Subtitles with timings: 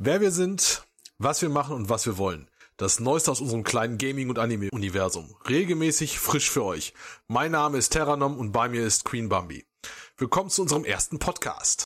[0.00, 0.86] wer wir sind,
[1.18, 2.48] was wir machen und was wir wollen.
[2.78, 5.36] Das Neueste aus unserem kleinen Gaming- und Anime-Universum.
[5.48, 6.94] Regelmäßig frisch für euch.
[7.28, 9.66] Mein Name ist Terranom und bei mir ist Queen Bambi.
[10.16, 11.84] Willkommen zu unserem ersten Podcast.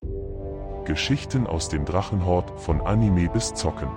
[0.84, 3.90] Geschichten aus dem Drachenhort von Anime bis Zocken.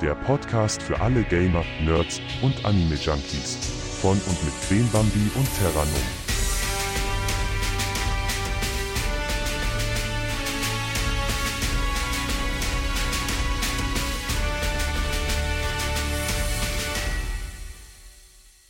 [0.00, 3.56] Der Podcast für alle Gamer, Nerds und Anime-Junkies.
[4.00, 6.23] Von und mit Queen Bambi und Terranom.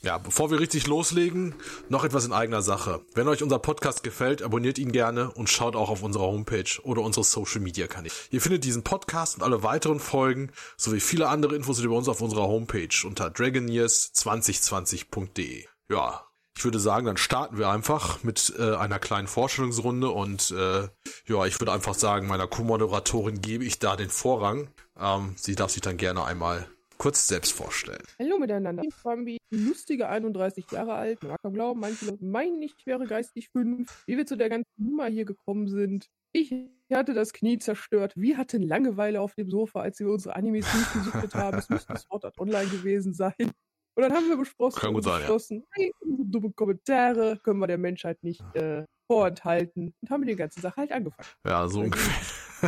[0.04, 1.54] Ja, bevor wir richtig loslegen,
[1.88, 3.00] noch etwas in eigener Sache.
[3.14, 7.00] Wenn euch unser Podcast gefällt, abonniert ihn gerne und schaut auch auf unserer Homepage oder
[7.00, 8.12] unsere Social Media Kanäle.
[8.30, 12.20] Ihr findet diesen Podcast und alle weiteren Folgen sowie viele andere Infos über uns auf
[12.20, 15.64] unserer Homepage unter dragoneers2020.de.
[15.88, 20.86] Ja, ich würde sagen, dann starten wir einfach mit äh, einer kleinen Vorstellungsrunde und äh,
[21.26, 24.68] ja, ich würde einfach sagen, meiner Co-Moderatorin gebe ich da den Vorrang.
[25.00, 28.02] Ähm, sie darf sich dann gerne einmal kurz selbst vorstellen.
[28.18, 28.82] Hallo miteinander.
[28.84, 31.22] Ich bin Bambi, lustige 31 Jahre alt.
[31.22, 34.04] Man kaum glauben, manche Leute meinen, ich wäre geistig fünf.
[34.06, 36.06] Wie wir zu der ganzen Nummer hier gekommen sind.
[36.32, 36.52] Ich
[36.92, 38.12] hatte das Knie zerstört.
[38.16, 41.58] Wir hatten Langeweile auf dem Sofa, als wir unsere Animes durchgesucht haben.
[41.58, 43.34] Es müsste Sword Art Online gewesen sein.
[43.38, 45.18] Und dann haben wir besprochen, Kann gut sein, ja.
[45.20, 49.94] beschlossen, hey, dumme Kommentare können wir der Menschheit nicht äh, vorenthalten.
[50.00, 51.28] Und haben mit der ganzen Sache halt angefangen.
[51.46, 52.14] Ja, so ungefähr.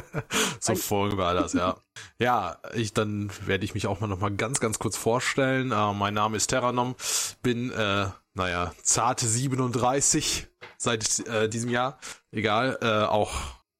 [0.61, 1.77] so folgen wir das, ja.
[2.19, 5.73] Ja, ich dann werde ich mich auch mal noch mal ganz, ganz kurz vorstellen.
[5.73, 6.97] Äh, mein Name ist Terranom,
[7.43, 11.99] bin, äh, naja, zarte 37 seit äh, diesem Jahr.
[12.31, 13.33] Egal, äh, auch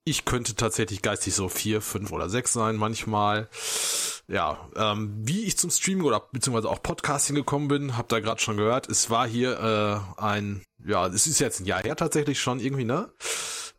[0.05, 3.49] ich könnte tatsächlich geistig so vier, fünf oder sechs sein manchmal.
[4.29, 8.41] Ja, ähm, wie ich zum Streaming oder beziehungsweise auch Podcasting gekommen bin, habt ihr gerade
[8.41, 8.89] schon gehört.
[8.89, 9.61] Es war hier
[10.19, 13.09] äh, ein, ja, es ist jetzt ein Jahr her tatsächlich schon irgendwie, ne?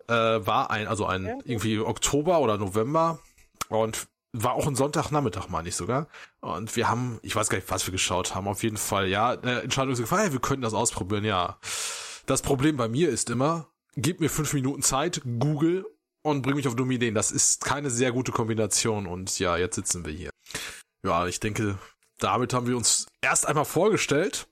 [0.07, 3.19] Äh, war ein, also ein irgendwie Oktober oder November
[3.67, 6.07] und war auch ein Sonntagnachmittag, meine ich sogar.
[6.39, 9.31] Und wir haben, ich weiß gar nicht, was wir geschaut haben, auf jeden Fall, ja,
[9.31, 11.57] eine Entscheidung ist gefallen, hey, wir können das ausprobieren, ja.
[12.25, 13.67] Das Problem bei mir ist immer,
[13.97, 15.85] gib mir fünf Minuten Zeit, Google
[16.21, 17.15] und bring mich auf dumme Ideen.
[17.15, 20.29] Das ist keine sehr gute Kombination und ja, jetzt sitzen wir hier.
[21.03, 21.77] Ja, ich denke,
[22.19, 24.47] damit haben wir uns erst einmal vorgestellt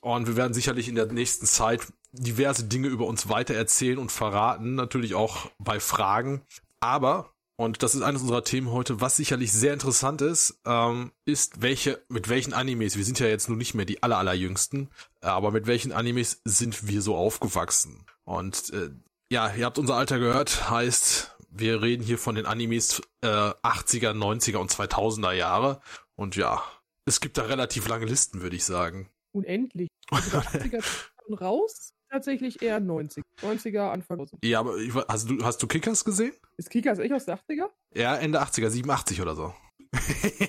[0.00, 4.10] und wir werden sicherlich in der nächsten Zeit diverse Dinge über uns weiter erzählen und
[4.10, 6.42] verraten, natürlich auch bei Fragen.
[6.80, 11.62] Aber, und das ist eines unserer Themen heute, was sicherlich sehr interessant ist, ähm, ist,
[11.62, 14.88] welche, mit welchen Animes, wir sind ja jetzt nun nicht mehr die aller, allerjüngsten,
[15.20, 18.06] aber mit welchen Animes sind wir so aufgewachsen?
[18.24, 18.90] Und äh,
[19.30, 24.12] ja, ihr habt unser Alter gehört, heißt, wir reden hier von den Animes äh, 80er,
[24.12, 25.80] 90er und 2000er Jahre.
[26.16, 26.62] Und ja,
[27.06, 29.08] es gibt da relativ lange Listen, würde ich sagen.
[29.32, 29.88] Unendlich.
[30.10, 30.82] Also der 80er
[31.26, 33.22] schon raus, tatsächlich eher 90.
[33.40, 34.44] 90er, Anfang 2000.
[34.44, 36.32] Ja, aber ich, hast du, hast du Kickers gesehen?
[36.56, 37.70] Ist Kickers echt aus den 80er?
[37.94, 39.54] Ja, Ende 80er, 87 oder so.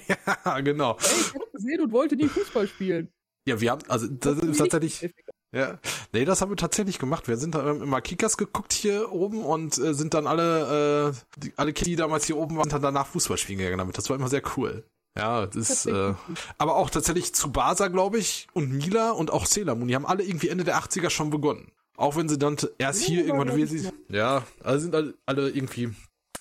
[0.08, 0.98] ja, genau.
[0.98, 3.12] Ey, ich hab gesehen und wollte nie Fußball spielen.
[3.48, 5.12] Ja, wir haben, also das ist tatsächlich,
[5.53, 5.79] ja,
[6.13, 7.28] nee, das haben wir tatsächlich gemacht.
[7.28, 11.39] Wir sind da ähm, immer Kickers geguckt hier oben und äh, sind dann alle, äh,
[11.39, 13.97] die, alle Kids, die damals hier oben waren, dann danach Fußball spielen gegangen damit.
[13.97, 14.85] Das war immer sehr cool.
[15.17, 16.13] Ja, das ist, äh,
[16.57, 20.23] aber auch tatsächlich zu Basa, glaube ich, und Mila und auch Moon, die haben alle
[20.23, 21.72] irgendwie Ende der 80er schon begonnen.
[21.97, 25.94] Auch wenn sie dann erst hier irgendwann, ich, sie, ja, also sind alle, alle irgendwie,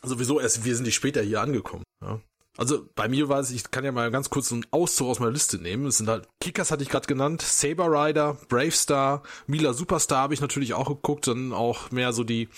[0.03, 2.21] sowieso erst, wir sind die später hier angekommen, ja.
[2.60, 5.32] Also bei mir war es, ich kann ja mal ganz kurz einen Auszug aus meiner
[5.32, 5.87] Liste nehmen.
[5.87, 10.34] Es sind halt, Kickers hatte ich gerade genannt, Saber Rider, Brave Star, Mila Superstar habe
[10.34, 12.50] ich natürlich auch geguckt, dann auch mehr so die,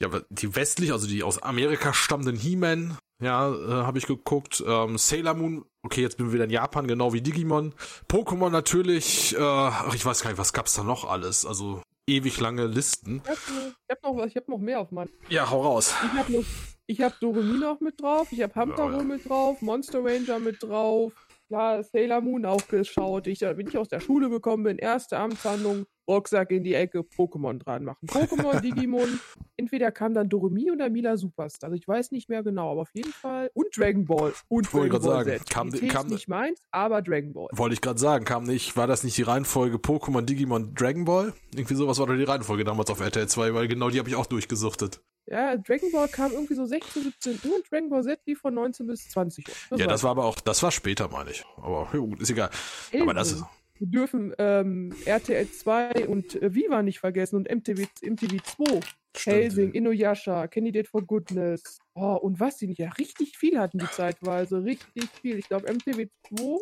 [0.00, 4.64] ja, die westlich, also die aus Amerika stammenden He-Man, ja, äh, habe ich geguckt.
[4.66, 7.74] Ähm, Sailor Moon, okay, jetzt bin ich wieder in Japan, genau wie Digimon.
[8.08, 11.44] Pokémon natürlich, äh, ach, ich weiß gar nicht, was gab's da noch alles?
[11.44, 13.22] Also ewig lange Listen.
[13.24, 15.10] Ich hab, ich hab noch was, ich hab noch mehr auf meinem.
[15.28, 15.94] Ja, hau raus.
[16.04, 16.44] Ich hab noch,
[16.86, 19.02] ich hab Doremi noch mit drauf, ich hab Hamtaro Ja, ja.
[19.04, 21.12] mit drauf, Monster Ranger mit drauf,
[21.50, 23.26] klar, Sailor Moon auch geschaut.
[23.26, 27.00] Ich, da bin ich aus der Schule gekommen bin, erste Amtshandlung, Rucksack in die Ecke,
[27.00, 28.06] Pokémon dran machen.
[28.08, 29.18] Pokémon, Digimon,
[29.56, 31.68] entweder kam dann Doremi oder Mila Superstar.
[31.70, 33.50] Also ich weiß nicht mehr genau, aber auf jeden Fall.
[33.54, 34.32] Und Dragon Ball.
[34.48, 35.50] Und Wollte Dragon Ball sagen, Z.
[35.50, 37.48] kam- Qualität kam- ist nicht meins, aber Dragon Ball.
[37.52, 41.32] Wollte ich gerade sagen, kam nicht, war das nicht die Reihenfolge Pokémon, Digimon, Dragon Ball?
[41.54, 44.14] Irgendwie sowas war doch die Reihenfolge damals auf RTL 2, weil genau die habe ich
[44.14, 45.00] auch durchgesuchtet.
[45.30, 48.52] Ja, Dragon Ball kam irgendwie so 16, 17 Uhr und Dragon Ball Z lief von
[48.52, 49.54] 19 bis 20 Uhr.
[49.78, 51.44] ja, weiß das war aber auch, das war später, meine ich.
[51.56, 52.50] Aber ja, gut, ist egal.
[52.90, 53.00] ich.
[53.00, 53.44] Aber das ist,
[53.78, 58.80] Wir dürfen ähm, RTL 2 und äh, Viva nicht vergessen und MTV, MTV 2.
[59.24, 61.78] Helsing, Inuyasha, Candidate for Goodness.
[61.94, 64.64] Oh, und was die nicht, ja, richtig viel hatten die zeitweise.
[64.64, 65.38] Richtig viel.
[65.38, 66.58] Ich glaube, MTV 2,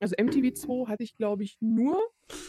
[0.00, 1.98] also MTV 2 hatte ich, glaube ich, nur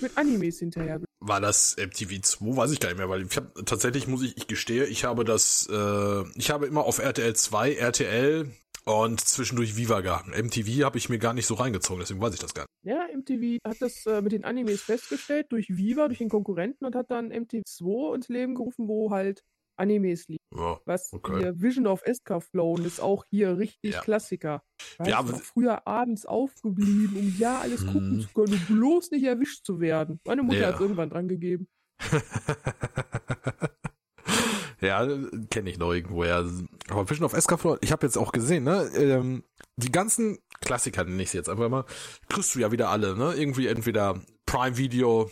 [0.01, 1.01] mit Animes hinterher.
[1.19, 2.57] War das MTV 2?
[2.57, 5.23] Weiß ich gar nicht mehr, weil ich hab, tatsächlich muss ich, ich gestehe, ich habe
[5.23, 8.51] das, äh, ich habe immer auf RTL 2, RTL
[8.85, 10.27] und zwischendurch Viva gehabt.
[10.27, 12.69] MTV habe ich mir gar nicht so reingezogen, deswegen weiß ich das gar nicht.
[12.83, 16.95] Ja, MTV hat das äh, mit den Animes festgestellt durch Viva, durch den Konkurrenten und
[16.95, 19.43] hat dann MTV2 ins Leben gerufen, wo halt
[19.81, 20.39] Animes liegen.
[20.55, 21.39] Ja, Was Okay.
[21.39, 24.01] hier Vision of Escaflown ist auch hier richtig Ja.
[24.01, 24.61] Klassiker.
[24.97, 28.21] Weißt, Ja, aber- früher abends aufgeblieben, um ja alles gucken Mhm.
[28.21, 30.19] zu können, um bloß nicht erwischt zu werden.
[30.25, 30.67] Meine Mutter Ja.
[30.67, 31.67] hat es irgendwann dran gegeben.
[34.81, 35.07] ja,
[35.49, 36.45] kenne ich noch irgendwoher.
[36.89, 38.89] Aber Vision of Escaflown, ich habe jetzt auch gesehen, ne?
[38.95, 39.43] Ähm,
[39.77, 41.85] die ganzen Klassiker nenne ich jetzt einfach mal,
[42.29, 43.33] kriegst du ja wieder alle, ne?
[43.35, 45.29] Irgendwie entweder Prime Video,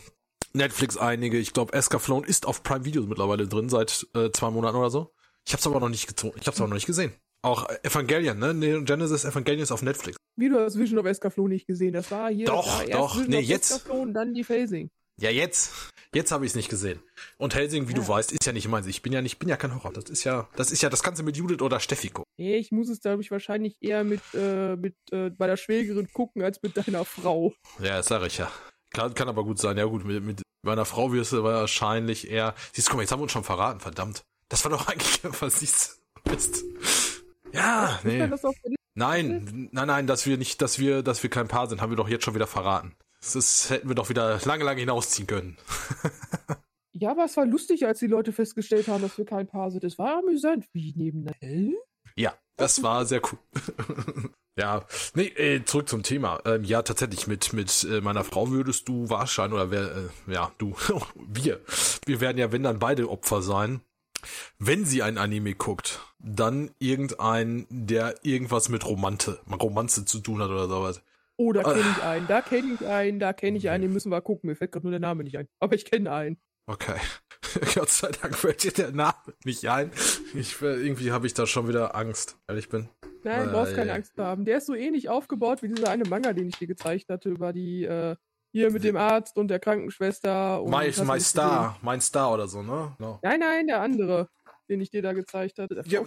[0.52, 1.38] Netflix einige.
[1.38, 5.12] Ich glaube, Escaflown ist auf Prime Video mittlerweile drin seit äh, zwei Monaten oder so.
[5.46, 7.12] Ich habe es aber noch nicht gezo- ich habe aber noch nicht gesehen.
[7.42, 8.52] Auch äh, Evangelion, ne?
[8.52, 10.16] Neon Genesis Evangelion ist auf Netflix.
[10.36, 13.30] Wie du das Vision of Escaflown nicht gesehen, das war hier Doch, war doch, Vision
[13.30, 13.70] nee, jetzt.
[13.70, 14.90] Escaflown, dann die Phasing.
[15.18, 15.72] Ja, jetzt.
[16.14, 16.98] Jetzt habe ich es nicht gesehen.
[17.36, 18.08] Und Helsing, wie du Ja.
[18.08, 18.86] weißt, ist ja nicht meins.
[18.86, 19.92] Ich bin ja nicht, bin ja kein Horror.
[19.92, 22.24] Das ist ja, das ist ja das Ganze mit Judith oder Steffi gucken.
[22.36, 26.08] Nee, ich muss es, glaube ich, wahrscheinlich eher mit, äh, mit äh, bei der Schwägerin
[26.12, 27.52] gucken, als mit deiner Frau.
[27.78, 28.50] Ja, das sag ich ja.
[28.90, 29.76] Kann, kann aber gut sein.
[29.76, 32.54] Ja gut, mit, mit meiner Frau wirst du wahrscheinlich eher.
[32.72, 34.22] Siehst du, guck mal, jetzt haben wir uns schon verraten, verdammt.
[34.48, 36.00] Das war doch eigentlich was siehst.
[36.28, 36.64] Mist.
[37.52, 38.28] Ja, nee.
[38.94, 41.96] Nein, nein, nein, dass wir nicht, dass wir, dass wir kein Paar sind, haben wir
[41.96, 42.94] doch jetzt schon wieder verraten.
[43.20, 45.56] Das ist, hätten wir doch wieder lange, lange hinausziehen können.
[46.92, 49.84] Ja, aber es war lustig, als die Leute festgestellt haben, dass wir kein Paar sind.
[49.84, 50.66] Es war amüsant.
[50.74, 51.38] Wie nebeneinander?
[51.40, 51.72] Hä?
[52.14, 53.38] Ja, das war sehr cool.
[54.56, 54.84] ja,
[55.14, 56.40] nee, äh, zurück zum Thema.
[56.44, 60.52] Ähm, ja, tatsächlich, mit, mit äh, meiner Frau würdest du wahrscheinlich, oder wer, äh, ja,
[60.58, 60.74] du,
[61.16, 61.60] wir,
[62.06, 63.80] wir werden ja, wenn dann beide Opfer sein.
[64.58, 70.50] Wenn sie ein Anime guckt, dann irgendein, der irgendwas mit Romante, Romanze zu tun hat
[70.50, 71.02] oder sowas.
[71.36, 74.12] Oh, da kenne ich einen, da kenne ich einen, da kenne ich einen, den müssen
[74.12, 74.48] wir gucken.
[74.48, 75.48] Mir fällt gerade nur der Name nicht ein.
[75.58, 76.36] Aber ich kenne einen.
[76.66, 77.00] Okay.
[77.74, 79.14] Gott sei Dank fällt dir der Name
[79.44, 79.90] nicht ein.
[80.34, 82.88] Ich, irgendwie habe ich da schon wieder Angst, ehrlich bin.
[83.24, 84.44] Nein, du brauchst keine Angst zu haben.
[84.44, 87.52] Der ist so ähnlich aufgebaut wie dieser eine Manga, den ich dir gezeigt hatte, über
[87.52, 88.16] die, äh,
[88.52, 90.62] hier mit dem Arzt und der Krankenschwester.
[90.62, 92.94] Und My, my Star, mein Star oder so, ne?
[92.98, 93.18] Gesehen.
[93.22, 94.28] Nein, nein, der andere,
[94.68, 95.82] den ich dir da gezeigt hatte.
[95.86, 96.02] Ja.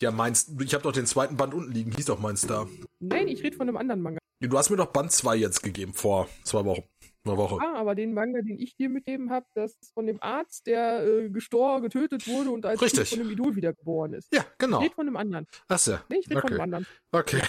[0.00, 2.68] Ja, meinst ich habe doch den zweiten Band unten liegen, hieß doch mein Star.
[3.00, 4.18] Nein, ich rede von einem anderen Manga.
[4.40, 6.84] Du hast mir doch Band 2 jetzt gegeben vor zwei Wochen.
[7.24, 7.58] Eine Woche.
[7.60, 11.04] Ah, aber den Manga, den ich dir mitgeben habe, das ist von dem Arzt, der
[11.06, 13.08] äh, gestorben, getötet wurde und als Richtig.
[13.10, 14.28] Kind von dem Idol wiedergeboren ist.
[14.32, 14.78] Ja, Ich genau.
[14.80, 15.46] rede von einem anderen.
[15.68, 16.02] Ach ja.
[16.08, 16.54] Nee, ich rede von Okay.
[16.54, 16.86] einem anderen.
[17.12, 17.42] Okay.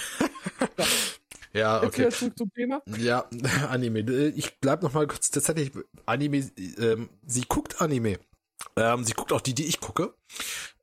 [1.53, 2.31] ja, Jetzt okay.
[2.35, 2.81] zum Thema.
[2.97, 3.29] Ja,
[3.69, 3.99] Anime.
[4.35, 5.71] Ich bleib noch mal kurz tatsächlich
[6.05, 6.49] Anime.
[6.57, 8.19] Ähm, sie guckt Anime.
[8.75, 10.13] Ähm, sie guckt auch die, die ich gucke.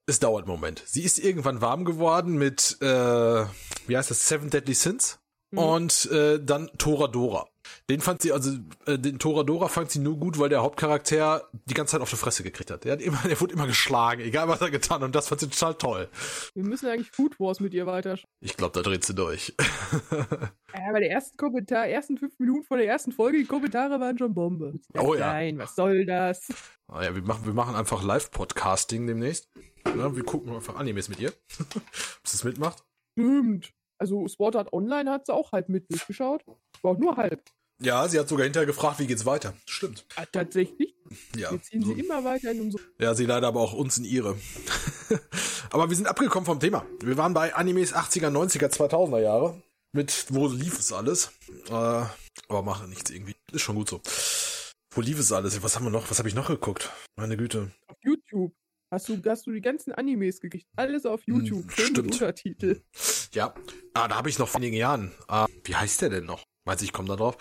[0.07, 0.83] Es dauert einen Moment.
[0.87, 5.19] Sie ist irgendwann warm geworden mit, äh, wie heißt das, Seven Deadly Sins
[5.53, 5.59] Mhm.
[5.59, 7.47] und äh, dann Toradora.
[7.89, 8.51] Den fand sie, also
[8.87, 12.17] äh, den Toradora fand sie nur gut, weil der Hauptcharakter die ganze Zeit auf die
[12.17, 12.85] Fresse gekriegt hat.
[12.85, 15.05] Der hat immer, der wurde immer geschlagen, egal was er getan hat.
[15.05, 16.09] Und das fand sie total toll.
[16.55, 18.19] Wir müssen eigentlich Food Wars mit ihr weiter.
[18.41, 19.55] Ich glaube, da dreht sie durch.
[20.75, 24.19] Ja, bei der ersten Kommentar, ersten fünf Minuten von der ersten Folge, die Kommentare waren
[24.19, 24.75] schon Bombe.
[24.99, 25.33] Oh ja.
[25.33, 26.49] Nein, was soll das?
[26.89, 29.49] Naja, wir machen, wir machen einfach Live-Podcasting demnächst.
[29.87, 31.33] Ja, wir gucken einfach Animes mit ihr.
[31.61, 32.85] Ob sie es mitmacht.
[33.19, 33.73] Stimmt.
[33.99, 36.45] Also Sword Art Online hat sie auch halb mit durchgeschaut.
[36.83, 37.43] War auch nur halb.
[37.79, 39.55] Ja, sie hat sogar hinterher gefragt, wie geht's weiter.
[39.67, 40.07] Stimmt.
[40.17, 40.95] Ah, tatsächlich.
[41.37, 41.51] Ja.
[41.51, 42.83] Wir ziehen sie immer weiter in unsere.
[42.99, 44.37] Ja, sie leider aber auch uns in ihre.
[45.71, 46.87] aber wir sind abgekommen vom Thema.
[47.01, 49.63] Wir waren bei Animes 80er, 90er, 2000er Jahre.
[49.93, 51.33] Mit, wo lief es alles?
[51.69, 53.37] Äh, aber mache nichts irgendwie.
[53.53, 54.01] Ist schon gut so.
[54.91, 55.63] Wo lief es alles?
[55.63, 56.11] Was haben wir noch?
[56.11, 56.91] Was habe ich noch geguckt?
[57.17, 57.71] Meine Güte.
[57.87, 58.55] Auf YouTube.
[58.91, 60.67] Hast du, hast du die ganzen Animes gekriegt?
[60.77, 61.65] Alles auf YouTube.
[61.65, 62.13] Hm, Schön mit stimmt.
[62.13, 62.83] Untertitel.
[63.35, 63.55] Ja,
[63.95, 65.13] ah, da habe ich noch vor einigen Jahren.
[65.29, 66.43] Ah, wie heißt der denn noch?
[66.67, 67.39] Weiß ich, komme da drauf.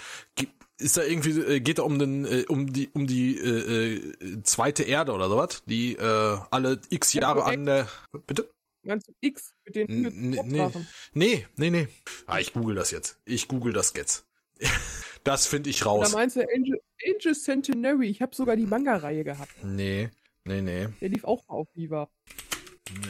[0.77, 4.43] Ist da irgendwie, äh, geht da um den, äh, um die, um die äh, äh,
[4.43, 7.87] zweite Erde oder sowas, die äh, alle x Jahre an der.
[8.27, 8.49] Bitte?
[8.85, 10.87] Ganz X mit den nee, Kopfdrachen.
[11.13, 11.87] Nee, nee, nee.
[12.27, 13.17] Ah, ich google das jetzt.
[13.25, 14.25] Ich google das jetzt.
[15.23, 16.13] das finde ich Da raus.
[16.13, 18.09] meinst du Angel, Angel Centenary.
[18.09, 19.51] Ich habe sogar die Manga-Reihe gehabt.
[19.63, 20.11] Nee,
[20.43, 20.87] nee, nee.
[21.01, 22.09] Der lief auch mal auf Viva.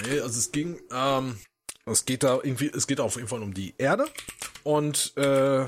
[0.07, 1.37] Nee, also es ging, ähm,
[1.85, 4.07] es geht da irgendwie, es geht auf jeden Fall um die Erde
[4.63, 5.65] und äh,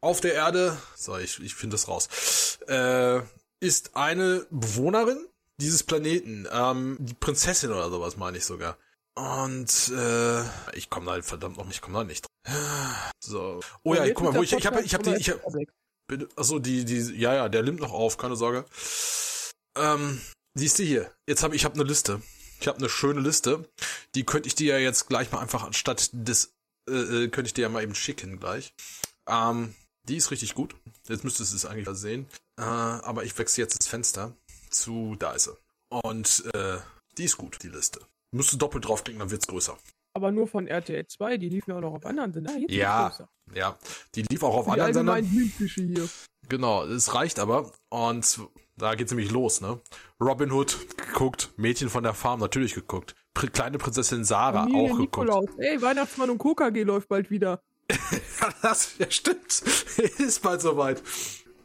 [0.00, 3.20] auf der Erde, so ich, ich finde das raus, äh,
[3.60, 5.26] ist eine Bewohnerin
[5.60, 8.76] dieses Planeten, ähm, die Prinzessin oder sowas meine ich sogar.
[9.14, 10.40] Und äh,
[10.74, 12.26] ich komme da halt verdammt noch, ich komme da nicht.
[13.22, 13.60] So.
[13.82, 15.42] Oh ja, guck mal, wo ich, ich habe, ich habe, die, ich habe.
[16.08, 18.64] Bitte, achso, die, die, ja, ja, der nimmt noch auf, keine Sorge.
[19.76, 20.22] Ähm,
[20.54, 22.22] siehst du hier, jetzt habe ich hab eine Liste.
[22.60, 23.68] Ich habe eine schöne Liste.
[24.14, 26.54] Die könnte ich dir ja jetzt gleich mal einfach anstatt des,
[26.88, 28.72] äh, äh, könnte ich dir ja mal eben schicken gleich.
[29.28, 29.74] Ähm,
[30.10, 30.74] die ist richtig gut.
[31.08, 32.26] Jetzt müsstest du es eigentlich sehen.
[32.58, 34.34] Äh, aber ich wechsle jetzt das Fenster
[34.68, 35.56] zu, da ist sie.
[35.88, 36.78] Und äh,
[37.16, 38.00] die ist gut, die Liste.
[38.32, 39.76] Musst du doppelt draufklicken, dann wird's größer.
[40.12, 42.56] Aber nur von RTL 2, die liefen ja auch noch auf anderen Sendern.
[42.56, 43.28] Ah, Ja.
[43.54, 43.78] Ja,
[44.14, 45.24] die lief auch auf Die anderen Sendern.
[45.24, 46.08] hier.
[46.48, 47.72] Genau, es reicht aber.
[47.88, 48.40] Und
[48.76, 49.80] da geht's nämlich los, ne?
[50.20, 53.14] Robin Hood geguckt, Mädchen von der Farm natürlich geguckt.
[53.34, 55.28] Pri kleine Prinzessin Sarah Familie auch geguckt.
[55.28, 55.48] Nikolaus.
[55.58, 57.62] Ey, Weihnachtsmann und KKG läuft bald wieder.
[58.62, 59.62] das ja, stimmt.
[60.18, 61.02] Ist bald soweit.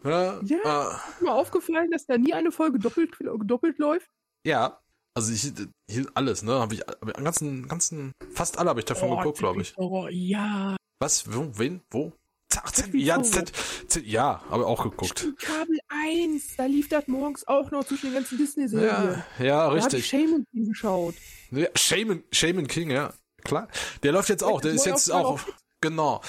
[0.03, 0.91] Ja, Ja.
[0.91, 4.07] Äh, Ist mir aufgefallen, dass da nie eine Folge doppelt, doppelt läuft?
[4.45, 4.79] ja.
[5.17, 5.53] Also ich,
[5.89, 6.51] hier alles, ne?
[6.59, 9.73] Habe ich hab ich ganzen, ganzen, fast alle habe ich davon Oh, geguckt, glaube ich.
[9.77, 10.75] Oh, ja.
[10.99, 11.33] Was?
[11.33, 11.57] Wo?
[11.57, 11.79] Wen?
[11.89, 12.11] Wo?
[12.53, 13.49] Ach, ja, Z,
[13.87, 15.25] Z, ja, aber auch geguckt.
[15.39, 19.23] Kabel 1, da lief das morgens auch noch zwischen den ganzen Disney-Serien.
[19.39, 20.05] Ja, ja, Da hab ich richtig.
[20.07, 21.15] Shaman King geschaut.
[21.51, 23.13] Ja, Shaman, Shaman King, ja,
[23.45, 23.69] klar.
[24.03, 25.53] Der läuft jetzt auch, der ist jetzt auch, auf,
[25.89, 26.21] genau.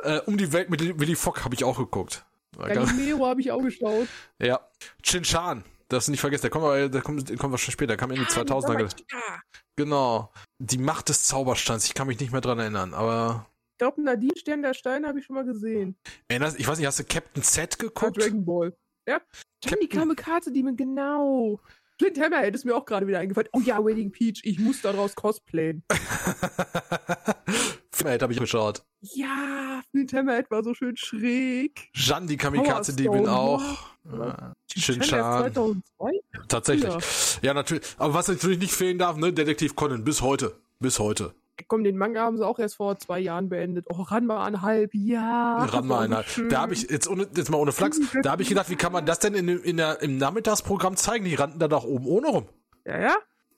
[0.00, 2.24] Äh, um die Welt mit Willy Fogg habe ich auch geguckt.
[2.58, 4.08] Galileo habe ich auch geschaut.
[4.40, 4.60] Ja.
[5.02, 7.96] Chin Chan, das nicht vergessen, der kommt, aber- der kommt, der kommt wahrscheinlich später, der
[7.96, 8.76] kam Ende 2000er.
[8.76, 9.40] ge- Ja.
[9.76, 10.30] Genau.
[10.58, 14.36] Die Macht des Zaubersteins, ich kann mich nicht mehr dran erinnern, aber Ich glaube, Nadine
[14.36, 15.96] Stern der Stein habe ich schon mal gesehen.
[16.28, 18.20] erinnerst, ich weiß nicht, hast du Captain Z Ah, geguckt?
[18.22, 18.76] Dragon Ball.
[19.08, 19.18] Ja.
[19.18, 21.58] Dann die Captain- Kamikaze, die mir genau.
[21.98, 23.48] Flint Hammerhead ist mir auch gerade wieder eingefallen.
[23.52, 25.82] Oh ja, Wedding Peach, ich muss daraus cosplayen.
[28.02, 28.82] Filmheld habe ich geschaut.
[29.00, 29.80] Ja,
[30.12, 31.90] Hammerhead war so schön schräg.
[31.94, 33.62] Jeanne die Kamikaze-Diebin Stone, auch.
[34.10, 34.28] Ja.
[34.28, 34.34] Äh,
[34.66, 35.52] Chin Stand erst Chan.
[35.54, 36.10] 2002?
[36.48, 36.92] Tatsächlich.
[36.92, 36.98] Ja.
[37.42, 37.84] Ja, natürlich.
[37.98, 39.32] Aber was natürlich nicht fehlen darf, ne?
[39.32, 40.56] Detektiv Conan, bis heute.
[40.80, 41.34] Bis heute.
[41.68, 43.86] Komm, den Manga haben sie auch erst vor zwei Jahren beendet.
[43.88, 45.58] Oh, Ranma einhalb, ja.
[45.60, 46.24] das Ran war mal so einer.
[46.24, 46.48] schön.
[46.48, 48.92] Da habe ich jetzt, ohne, jetzt mal ohne Flachs, da habe ich gedacht, wie kann
[48.92, 51.24] man das denn in, in der, im Nachmittagsprogramm zeigen?
[51.24, 52.48] Die rannten da doch oben ohne rum.
[52.84, 53.14] Ja, ja.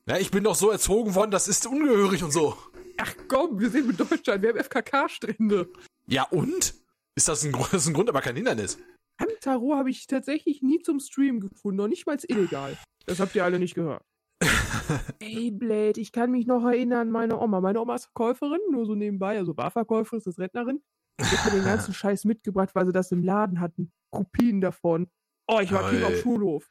[0.06, 2.58] Ja, ich bin doch so erzogen worden, das ist ungehörig und so.
[2.98, 5.68] Ach komm, wir sind mit Deutschland, wir haben FKK-Strände.
[6.06, 6.74] Ja, und?
[7.16, 8.78] Ist das ein, Grund- das ist ein Grund, aber kein Hindernis?
[9.20, 12.76] Hamtaro habe ich tatsächlich nie zum Stream gefunden, noch nicht mal illegal.
[13.06, 14.02] Das habt ihr alle nicht gehört.
[15.20, 17.60] Ey, Blade, ich kann mich noch erinnern, meine Oma.
[17.60, 20.82] Meine Oma ist Verkäuferin, nur so nebenbei, also war Verkäuferin, ist das Rentnerin.
[21.20, 23.92] Die hat mir den ganzen Scheiß mitgebracht, weil sie das im Laden hatten.
[24.10, 25.08] Kopien davon.
[25.46, 26.68] Oh, ich war King auf Schulhof.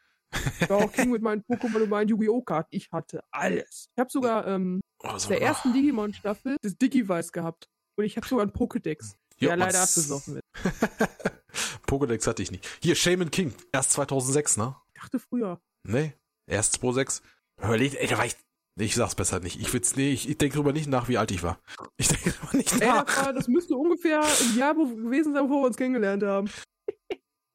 [0.59, 2.41] Ich war auch King mit meinen Pokémon und meinen Yu-Gi-Oh!
[2.41, 2.69] Karten.
[2.71, 3.87] Ich hatte alles.
[3.95, 7.67] Ich habe sogar ähm, Aus der ersten Digimon-Staffel das Digivice gehabt.
[7.97, 10.43] Und ich habe sogar einen Pokédex, Ja, der leider was- abgesoffen ist.
[11.87, 12.67] Pokédex hatte ich nicht.
[12.81, 14.75] Hier, Shaman King, erst 2006, ne?
[14.95, 15.61] Ich dachte früher.
[15.87, 16.13] Nee,
[16.49, 17.21] erst 2006.
[17.61, 18.35] Überlegt, ey, da war ich,
[18.79, 19.59] ich sag's besser nicht.
[19.59, 21.59] Ich will's, nee, ich, ich denke drüber nicht nach, wie alt ich war.
[21.97, 23.05] Ich denke drüber nicht Ey, nach.
[23.05, 26.49] das, war, das müsste ungefähr im Jahr gewesen sein, wo wir uns kennengelernt haben.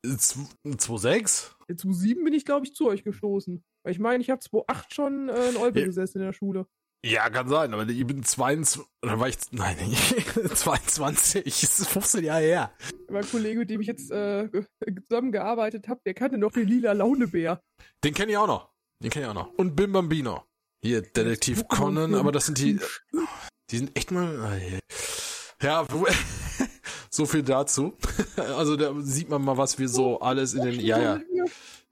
[0.06, 1.56] 2006?
[1.68, 3.62] In 2007 bin ich, glaube ich, zu euch gestoßen.
[3.84, 5.86] Weil ich meine, ich habe 2008 schon äh, in Olpe Ja.
[5.86, 6.66] gesessen in der Schule.
[7.06, 9.76] Ja, kann sein, aber ich bin 22, dann war ich, nein,
[10.54, 12.72] 22, das ist 15 Jahre her.
[13.08, 14.64] Mein Kollege, mit dem ich jetzt äh, ge-
[15.08, 17.62] zusammengearbeitet habe, der kannte noch den lila Launebär.
[18.02, 18.72] Den kenne ich auch noch.
[19.02, 19.52] Den kenne ich auch noch.
[19.54, 20.44] Und Bim Bambino.
[20.82, 22.80] Hier, Detektiv Conan, aber das sind die,
[23.70, 25.86] die sind echt mal, ah, ja,
[27.10, 27.96] so viel dazu.
[28.36, 31.20] Also da sieht man mal, was wir so alles in den, ja, ja,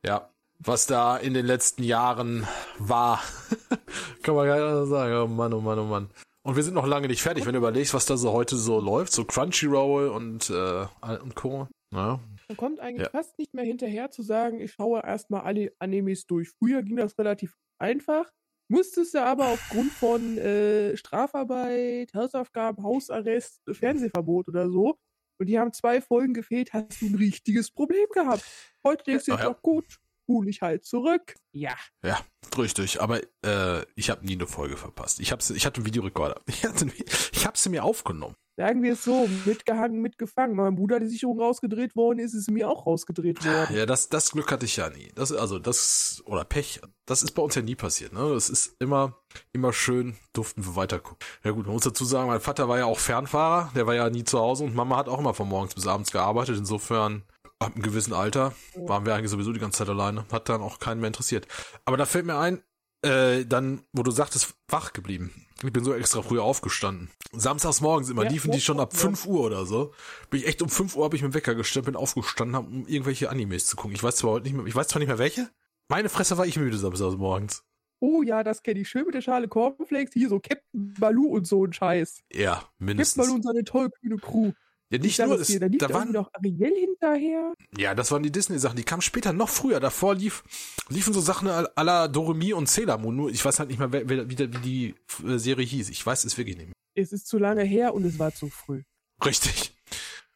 [0.05, 2.47] ja, was da in den letzten Jahren
[2.79, 3.23] war.
[4.23, 5.15] Kann man gar nicht sagen.
[5.15, 6.11] Oh Mann, oh Mann, oh Mann.
[6.43, 8.81] Und wir sind noch lange nicht fertig, wenn du überlegst, was da so heute so
[8.81, 10.87] läuft, so Crunchyroll und, äh,
[11.21, 11.67] und Co.
[11.93, 13.11] Ja, Man kommt eigentlich Ja.
[13.11, 16.51] fast nicht mehr hinterher zu sagen, ich schaue erstmal alle Animes durch.
[16.59, 18.31] Früher ging das relativ einfach.
[18.69, 24.99] Musstest du aber aufgrund von äh, Strafarbeit, Hausaufgaben, Hausarrest, Fernsehverbot oder so,
[25.39, 28.45] und die haben zwei Folgen gefehlt, hast du ein richtiges Problem gehabt.
[28.85, 29.51] Heute denkst du jetzt ja.
[29.51, 29.85] auch gut,
[30.29, 31.35] hol ich halt zurück.
[31.53, 31.75] Ja.
[32.05, 32.21] Ja,
[32.59, 33.01] richtig.
[33.01, 35.21] Aber äh, ich habe nie eine Folge verpasst.
[35.21, 36.41] Ich, hab's, ich hatte einen Videorekorder.
[36.49, 36.87] Ich, hatte,
[37.33, 38.35] ich habe sie mir aufgenommen.
[38.59, 40.57] Sagen wir es so, mitgehangen, mitgefangen.
[40.57, 43.77] Mein Bruder, die Sicherung rausgedreht worden ist, ist mir auch rausgedreht worden.
[43.77, 45.11] Ja, das, das Glück hatte ich ja nie.
[45.15, 48.15] Das, also das, oder Pech, das ist bei uns ja nie passiert.
[48.15, 48.31] Ne?
[48.33, 49.19] Das ist immer,
[49.53, 51.19] immer schön, durften wir weitergucken.
[51.45, 54.09] Ja gut, man muss dazu sagen, mein Vater war ja auch Fernfahrer, der war ja
[54.09, 56.57] nie zu Hause und Mama hat auch immer von morgens bis abends gearbeitet.
[56.57, 57.25] Insofern,
[57.59, 60.25] ab einem gewissen Alter, waren wir eigentlich sowieso die ganze Zeit alleine.
[60.31, 61.47] Hat dann auch keinen mehr interessiert.
[61.85, 62.63] Aber da fällt mir ein,
[63.03, 65.33] äh, dann, wo du sagtest, wach geblieben.
[65.63, 67.11] Ich bin so extra früh aufgestanden.
[67.33, 68.99] Samstags morgens immer Ja, liefen die schon ab ja.
[68.99, 69.95] 5 Uhr oder so.
[70.29, 72.67] Bin ich echt um 5 Uhr habe ich mit dem Wecker gestellt, bin aufgestanden, hab,
[72.67, 73.95] um irgendwelche Animes zu gucken.
[73.95, 75.49] Ich weiß zwar heute nicht mehr, ich weiß zwar nicht mehr welche.
[75.89, 77.65] Meine Fresse war ich müde samstags morgens.
[78.01, 78.89] Oh ja, das kenne ich.
[78.89, 80.13] Schön mit der Schale Cornflakes.
[80.13, 82.23] Hier so Captain Baloo und so ein Scheiß.
[82.33, 83.25] Ja, Captain mindestens.
[83.25, 84.53] Baloo und seine tollkühne Crew.
[84.91, 87.55] Ja, Ich nicht nur, es da da waren, noch Ariel hinterher.
[87.77, 89.81] ja, das waren die Disney-Sachen, die kamen später noch früher.
[89.81, 90.45] Davor lief,
[90.89, 93.17] liefen so Sachen à la Doremi und Sailor Moon.
[93.17, 94.95] Nur ich weiß halt nicht mehr, wie, der- wie die
[95.27, 95.89] äh, Serie hieß.
[95.91, 96.75] Ich weiß es wirklich nicht mehr.
[96.95, 98.83] Es ist zu lange her und es war zu früh.
[99.25, 99.75] Richtig.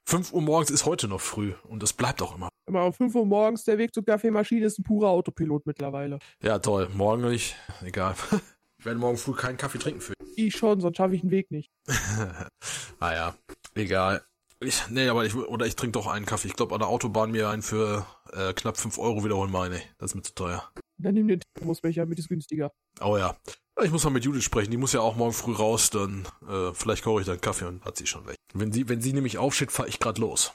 [0.06, 2.48] 5 Uhr morgens ist heute noch früh und das bleibt auch immer.
[2.66, 6.18] Aber um 5 Uhr morgens, der Weg zur Kaffeemaschine ist ein purer Autopilot mittlerweile.
[6.42, 6.88] Ja, toll.
[6.92, 7.54] Morgen nicht.
[7.82, 8.14] Egal.
[8.80, 10.14] Ich werde morgen früh keinen Kaffee trinken für.
[10.36, 11.68] Ich schon, sonst schaffe ich den Weg nicht.
[13.00, 13.34] naja,
[13.74, 14.22] egal.
[14.62, 16.48] Ich, nee, aber ich, oder ich trinke doch einen Kaffee.
[16.48, 19.80] Ich glaube, an der Autobahn mir einen für äh, knapp 5 Euro wiederholen meine.
[19.96, 20.70] Das ist mir zu teuer.
[20.98, 22.70] Dann nimm den Thermosbecher mit, ist günstiger.
[23.00, 23.34] Oh ja.
[23.82, 24.70] Ich muss mal mit Judith sprechen.
[24.70, 25.88] Die muss ja auch morgen früh raus.
[25.88, 28.36] Dann äh, vielleicht koche ich dann Kaffee und hat sie schon weg.
[28.52, 30.52] Wenn sie, wenn sie nämlich aufsteht, fahre ich gerade los.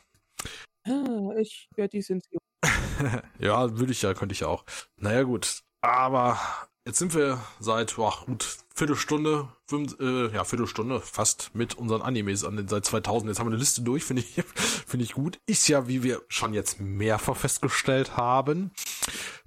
[0.88, 2.38] Ah, ich werde die Sensio.
[3.40, 4.66] ja, würde ich ja, könnte ich auch.
[4.98, 5.64] Naja, gut.
[5.82, 6.40] Aber
[6.86, 12.44] jetzt sind wir seit, boah, gut, Viertelstunde, fünf, äh, ja, Viertelstunde fast mit unseren Animes
[12.44, 13.30] an den seit 2000.
[13.30, 14.44] Jetzt haben wir eine Liste durch, finde ich,
[14.88, 15.40] finde ich gut.
[15.46, 18.72] Ist ja, wie wir schon jetzt mehrfach festgestellt haben,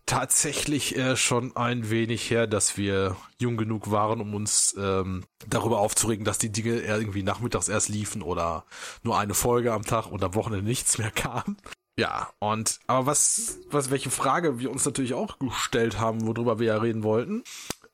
[0.06, 5.78] tatsächlich äh, schon ein wenig her, dass wir jung genug waren, um uns ähm, darüber
[5.78, 8.64] aufzuregen, dass die Dinge irgendwie nachmittags erst liefen oder
[9.02, 11.56] nur eine Folge am Tag und am Wochenende nichts mehr kam.
[11.98, 16.68] Ja, und aber was, was, welche Frage wir uns natürlich auch gestellt haben, worüber wir
[16.68, 17.42] ja reden wollten,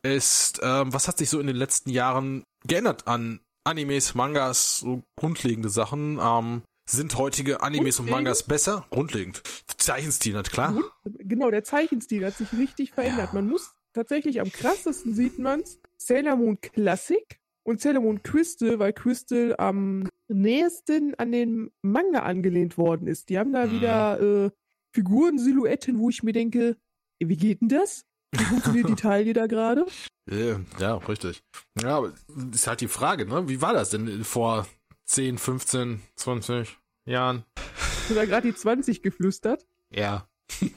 [0.03, 5.03] ist, ähm, was hat sich so in den letzten Jahren geändert an Animes, Mangas, so
[5.17, 6.19] grundlegende Sachen?
[6.23, 8.85] Ähm, sind heutige Animes und Mangas besser?
[8.91, 9.43] Grundlegend.
[9.79, 10.77] Zeichenstil, nicht klar.
[11.05, 13.29] Genau, der Zeichenstil hat sich richtig verändert.
[13.29, 13.35] Ja.
[13.35, 18.93] Man muss tatsächlich am krassesten sieht man's Sailor Moon Classic und Sailor Moon Crystal, weil
[18.93, 23.29] Crystal am nächsten an den Manga angelehnt worden ist.
[23.29, 23.73] Die haben da mhm.
[23.73, 24.51] wieder äh,
[24.95, 26.77] Figuren, Silhouetten, wo ich mir denke,
[27.19, 28.05] wie geht denn das?
[28.33, 29.87] Wie funktioniert die Taille da gerade?
[30.31, 31.43] Ja, ja, richtig.
[31.81, 32.13] Ja, aber
[32.53, 33.49] ist halt die Frage, ne?
[33.49, 34.67] Wie war das denn vor
[35.07, 37.45] 10, 15, 20 Jahren?
[37.57, 39.67] Hast du da gerade die 20 geflüstert?
[39.91, 40.29] Ja.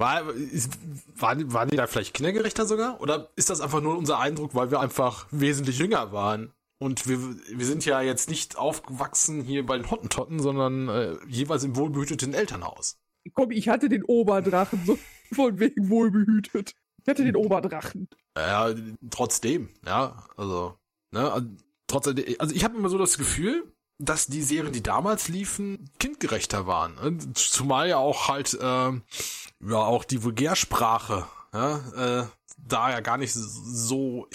[0.00, 0.78] War, ist,
[1.14, 3.02] waren, waren die da vielleicht kindergerechter sogar?
[3.02, 6.54] Oder ist das einfach nur unser Eindruck, weil wir einfach wesentlich jünger waren?
[6.78, 11.64] Und wir, wir sind ja jetzt nicht aufgewachsen hier bei den Hottentotten, sondern äh, jeweils
[11.64, 12.98] im wohlbehüteten Elternhaus.
[13.34, 14.98] Komm, ich hatte den Oberdrachen, so
[15.34, 16.74] von wegen wohlbehütet.
[17.02, 18.08] Ich hatte den Oberdrachen.
[18.34, 18.74] Ja,
[19.10, 20.78] trotzdem, ja, also,
[21.10, 21.46] ne, also,
[21.86, 26.66] trotzdem, also ich habe immer so das Gefühl, dass die Serien, die damals liefen, kindgerechter
[26.66, 26.94] waren.
[26.94, 27.18] Ne?
[27.34, 33.32] Zumal ja auch halt, äh, ja, auch die Vulgärsprache, ja, äh, da ja gar nicht
[33.32, 34.26] so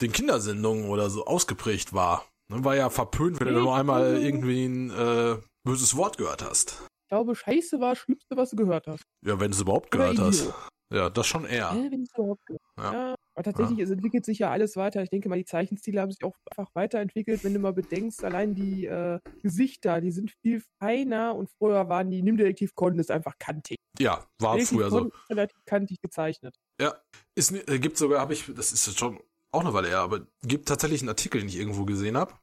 [0.00, 2.24] den Kindersendungen oder so ausgeprägt war.
[2.48, 2.64] Ne?
[2.64, 6.82] War ja verpönt, wenn du nur einmal irgendwie ein äh, böses Wort gehört hast.
[7.02, 9.04] Ich glaube, Scheiße war das Schlimmste, was du gehört hast.
[9.24, 10.52] Ja, wenn du es überhaupt gehört hast.
[10.92, 11.72] Ja, das schon eher.
[11.74, 12.62] Ja, wenn es überhaupt gehört.
[12.78, 12.92] Ja.
[12.92, 13.14] ja.
[13.36, 13.84] Aber tatsächlich, ja.
[13.84, 15.02] es entwickelt sich ja alles weiter.
[15.02, 17.42] Ich denke mal, die Zeichenstile haben sich auch einfach weiterentwickelt.
[17.42, 22.10] Wenn du mal bedenkst, allein die äh, Gesichter, die sind viel feiner und früher waren
[22.10, 23.76] die Nimmdetektiv Conan ist einfach kantig.
[23.98, 25.10] Ja, war Detektiv früher so.
[25.28, 26.56] Relativ kantig gezeichnet.
[26.80, 26.94] Ja,
[27.34, 30.68] ist, äh, gibt sogar, habe ich, das ist schon auch eine Weile her, aber gibt
[30.68, 32.34] tatsächlich einen Artikel, den ich irgendwo gesehen habe,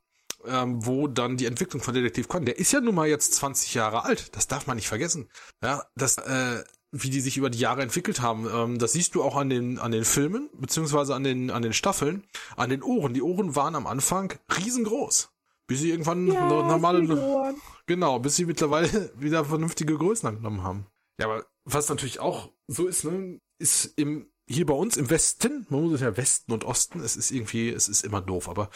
[0.45, 3.73] ähm, wo dann die Entwicklung von Detektiv Conan, der ist ja nun mal jetzt 20
[3.73, 5.29] Jahre alt, das darf man nicht vergessen.
[5.63, 8.47] Ja, das, äh, wie die sich über die Jahre entwickelt haben.
[8.53, 11.73] Ähm, das siehst du auch an den, an den Filmen, beziehungsweise an den, an den
[11.73, 12.23] Staffeln,
[12.57, 13.13] an den Ohren.
[13.13, 15.29] Die Ohren waren am Anfang riesengroß.
[15.67, 20.85] Bis sie irgendwann ja, normale, genau, bis sie mittlerweile wieder vernünftige Größen angenommen haben.
[21.17, 25.65] Ja, aber was natürlich auch so ist, ne, ist im, hier bei uns im Westen,
[25.69, 28.69] man muss ja Westen und Osten, es ist irgendwie, es ist immer doof, aber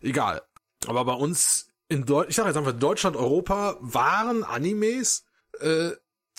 [0.00, 0.42] egal.
[0.86, 5.24] Aber bei uns in Deutschland, ich sage jetzt einfach Deutschland, Europa waren Animes
[5.60, 5.90] äh,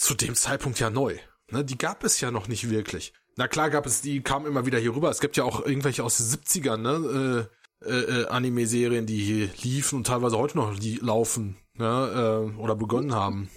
[0.01, 1.17] zu dem Zeitpunkt ja neu.
[1.51, 3.13] Ne, die gab es ja noch nicht wirklich.
[3.37, 5.09] Na klar gab es, die kamen immer wieder hier rüber.
[5.09, 7.49] Es gibt ja auch irgendwelche aus den 70ern, ne,
[7.85, 12.75] äh, äh, Anime-Serien, die hier liefen und teilweise heute noch die laufen, ne, äh, oder
[12.75, 13.49] begonnen haben.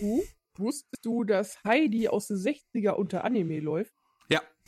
[0.56, 3.94] Wusstest du, dass Heidi aus den 60er unter Anime läuft?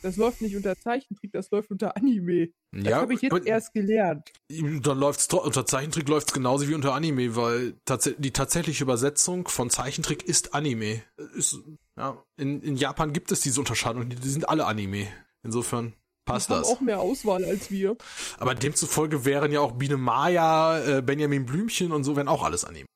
[0.02, 2.50] Das läuft nicht unter Zeichentrick, das läuft unter Anime.
[2.72, 4.30] Das ja, habe ich jetzt erst gelernt.
[4.50, 9.70] Dann läuft's unter Zeichentrick läuft's genauso wie unter Anime, weil tats die tatsächliche Übersetzung von
[9.70, 11.02] Zeichentrick ist Anime.
[11.34, 11.58] Ist,
[11.96, 15.08] ja, in, in Japan gibt es diese Unterscheidung, die, die sind alle Anime.
[15.42, 15.94] Insofern
[16.26, 16.68] passt die das.
[16.68, 17.96] Haben auch mehr Auswahl als wir.
[18.38, 22.64] Aber demzufolge wären ja auch Biene Maya, äh, Benjamin Blümchen und so wären auch alles
[22.64, 22.86] Anime.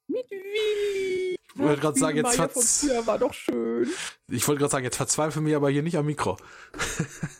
[1.55, 3.89] Ich wollte gerade sagen, jetzt verz war doch schön.
[4.31, 6.37] Ich wollte gerade sagen, jetzt verzweifle mir aber hier nicht am Mikro.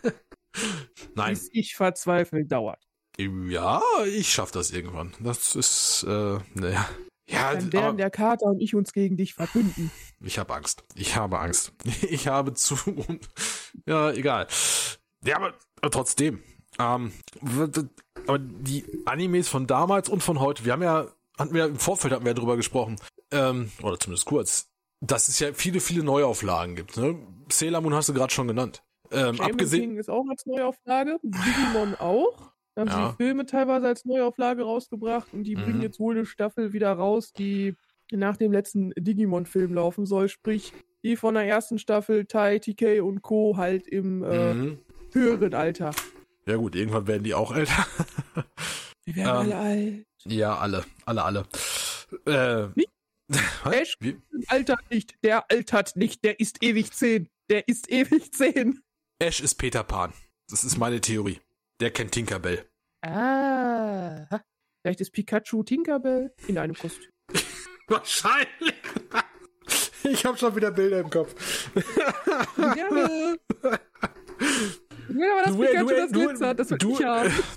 [1.15, 1.35] Nein.
[1.35, 2.83] Bis ich verzweifle dauert.
[3.19, 5.13] Ja, ich schaff das irgendwann.
[5.21, 6.89] Das ist, äh, naja.
[7.29, 9.93] Ja, Dann werden der Kater und ich uns gegen dich verbünden.
[10.21, 10.83] Ich habe Angst.
[10.95, 11.73] Ich habe Angst.
[12.03, 12.77] Ich habe zu.
[13.87, 14.49] ja, egal.
[15.25, 16.43] Ja, aber, aber trotzdem.
[16.79, 17.13] Ähm,
[18.27, 21.07] aber die Animes von damals und von heute, wir haben ja,
[21.39, 22.97] hatten wir im Vorfeld hatten wir ja drüber gesprochen
[23.33, 26.97] ähm, oder zumindest kurz, dass es ja viele, viele Neuauflagen gibt.
[26.97, 27.19] Ne?
[27.51, 28.83] Sailor Moon hast du gerade schon genannt.
[29.13, 32.53] Ähm, abgesehen King ist auch als Neuauflage, Digimon auch.
[32.75, 32.95] Da haben ja.
[32.95, 35.63] sie die Filme teilweise als Neuauflage rausgebracht und die mhm.
[35.63, 37.75] bringen jetzt wohl eine Staffel wieder raus, die
[38.13, 40.29] nach dem letzten Digimon-Film laufen soll.
[40.29, 43.57] Sprich, die von der ersten Staffel Tai, TK und Co.
[43.57, 44.79] halt im äh, mhm.
[45.13, 45.93] höheren Alter.
[46.47, 47.87] Ja gut, irgendwann werden die auch älter.
[49.05, 50.07] Wir werden Ähm, alle alt.
[50.25, 51.47] ja, alle, alle, alle.
[52.27, 52.91] Äh, Nicht?
[53.71, 53.97] Ash
[54.49, 57.29] altert nicht, der altert nicht, der ist ewig zehn.
[57.49, 58.81] Der ist ewig zehn.
[59.19, 60.13] Ash ist Peter Pan.
[60.49, 61.41] Das ist meine Theorie.
[61.81, 62.65] Der kennt Tinkerbell.
[63.03, 64.27] Ah.
[64.83, 67.11] Vielleicht ist Pikachu Tinkerbell in einem Kostüm.
[67.89, 68.49] Wahrscheinlich.
[70.03, 71.35] Ich habe schon wieder Bilder im Kopf.
[72.57, 73.39] Gerne.
[75.45, 76.99] Dass Du- Pikachu das du- glitzert, das du-.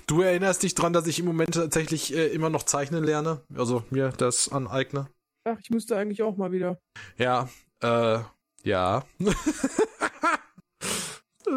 [0.06, 3.40] Du erinnerst dich dran, dass ich im Moment tatsächlich äh, immer noch zeichnen lerne?
[3.56, 5.08] Also mir das aneigne?
[5.44, 6.80] Ach, ich müsste eigentlich auch mal wieder.
[7.18, 7.48] Ja,
[7.82, 8.18] äh,
[8.62, 9.04] ja.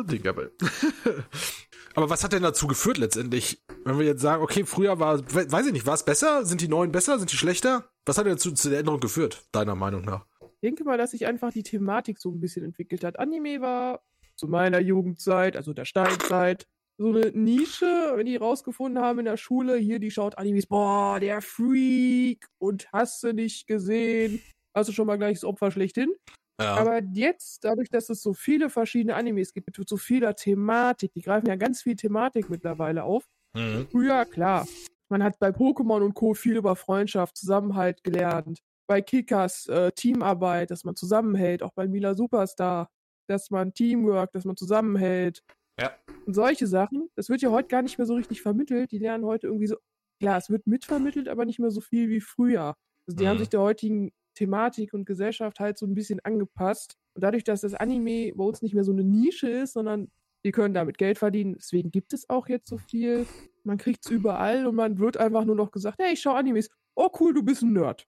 [0.07, 0.51] Tinkerbell.
[1.95, 3.63] Aber was hat denn dazu geführt letztendlich?
[3.83, 6.45] Wenn wir jetzt sagen, okay, früher war, we- weiß ich nicht, war es besser?
[6.45, 7.17] Sind die neuen besser?
[7.17, 7.89] Sind die schlechter?
[8.05, 10.25] Was hat denn dazu zu der Änderung geführt, deiner Meinung nach?
[10.41, 13.17] Ich denke mal, dass sich einfach die Thematik so ein bisschen entwickelt hat.
[13.17, 14.01] Anime war
[14.35, 16.67] zu meiner Jugendzeit, also der Steinzeit,
[16.97, 21.19] so eine Nische, wenn die rausgefunden haben in der Schule, hier, die schaut Animes, boah,
[21.19, 24.41] der Freak und hast du nicht gesehen.
[24.73, 26.13] Also schon mal gleich das Opfer schlechthin.
[26.59, 26.75] Ja.
[26.75, 31.21] Aber jetzt, dadurch, dass es so viele verschiedene Animes gibt, mit so vieler Thematik, die
[31.21, 33.25] greifen ja ganz viel Thematik mittlerweile auf.
[33.53, 33.87] mhm.
[33.91, 34.67] Früher, klar.
[35.09, 36.33] Man hat bei Pokémon und Co.
[36.33, 38.59] viel über Freundschaft, Zusammenhalt gelernt.
[38.87, 41.61] Bei Kickers äh, Teamarbeit, dass man zusammenhält.
[41.61, 42.89] Auch bei Mila Superstar,
[43.27, 45.43] dass man Teamwork, dass man zusammenhält.
[45.79, 45.91] Ja.
[46.25, 48.91] Und solche Sachen, das wird ja heute gar nicht mehr so richtig vermittelt.
[48.91, 49.77] Die lernen heute irgendwie so,
[50.19, 52.75] klar, es wird mitvermittelt, aber nicht mehr so viel wie früher.
[53.07, 53.27] Also die Mhm.
[53.29, 56.95] haben sich der heutigen Thematik und Gesellschaft halt so ein bisschen angepasst.
[57.15, 60.11] Und dadurch, dass das Anime bei uns nicht mehr so eine Nische ist, sondern
[60.45, 63.25] die können damit Geld verdienen, deswegen gibt es auch jetzt so viel.
[63.63, 66.69] Man kriegt es überall und man wird einfach nur noch gesagt, hey, ich schau Animes.
[66.95, 68.05] Oh cool, du bist ein Nerd.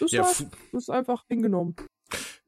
[0.00, 1.76] Das, Ja, das ist einfach hingenommen.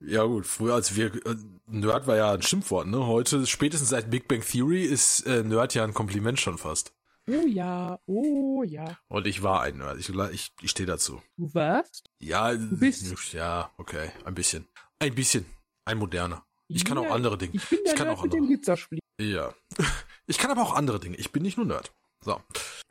[0.06, 1.36] Ja gut, früher als wir, äh,
[1.66, 3.06] Nerd war ja ein Schimpfwort, ne?
[3.06, 6.92] Heute, spätestens seit Big Bang Theory, ist äh, Nerd ja ein Kompliment schon fast.
[7.28, 8.98] Oh ja, oh ja.
[9.08, 11.22] Und ich war ein Nerd, ich, ich, ich stehe dazu.
[11.36, 12.10] Du warst?
[12.18, 13.32] Ja, bist.
[13.32, 14.66] ja, okay, ein bisschen.
[14.98, 15.46] Ein bisschen.
[15.84, 16.44] Ein moderner.
[16.68, 17.52] Ich kann auch Ja, andere Dinge.
[17.54, 18.56] Ich bin der Ich kann Nerd auch mit dem andere.
[18.56, 18.98] Glitzerspiel.
[19.20, 19.54] Ja.
[20.26, 21.16] Ich kann aber auch andere Dinge.
[21.16, 21.92] Ich bin nicht nur Nerd.
[22.24, 22.40] So.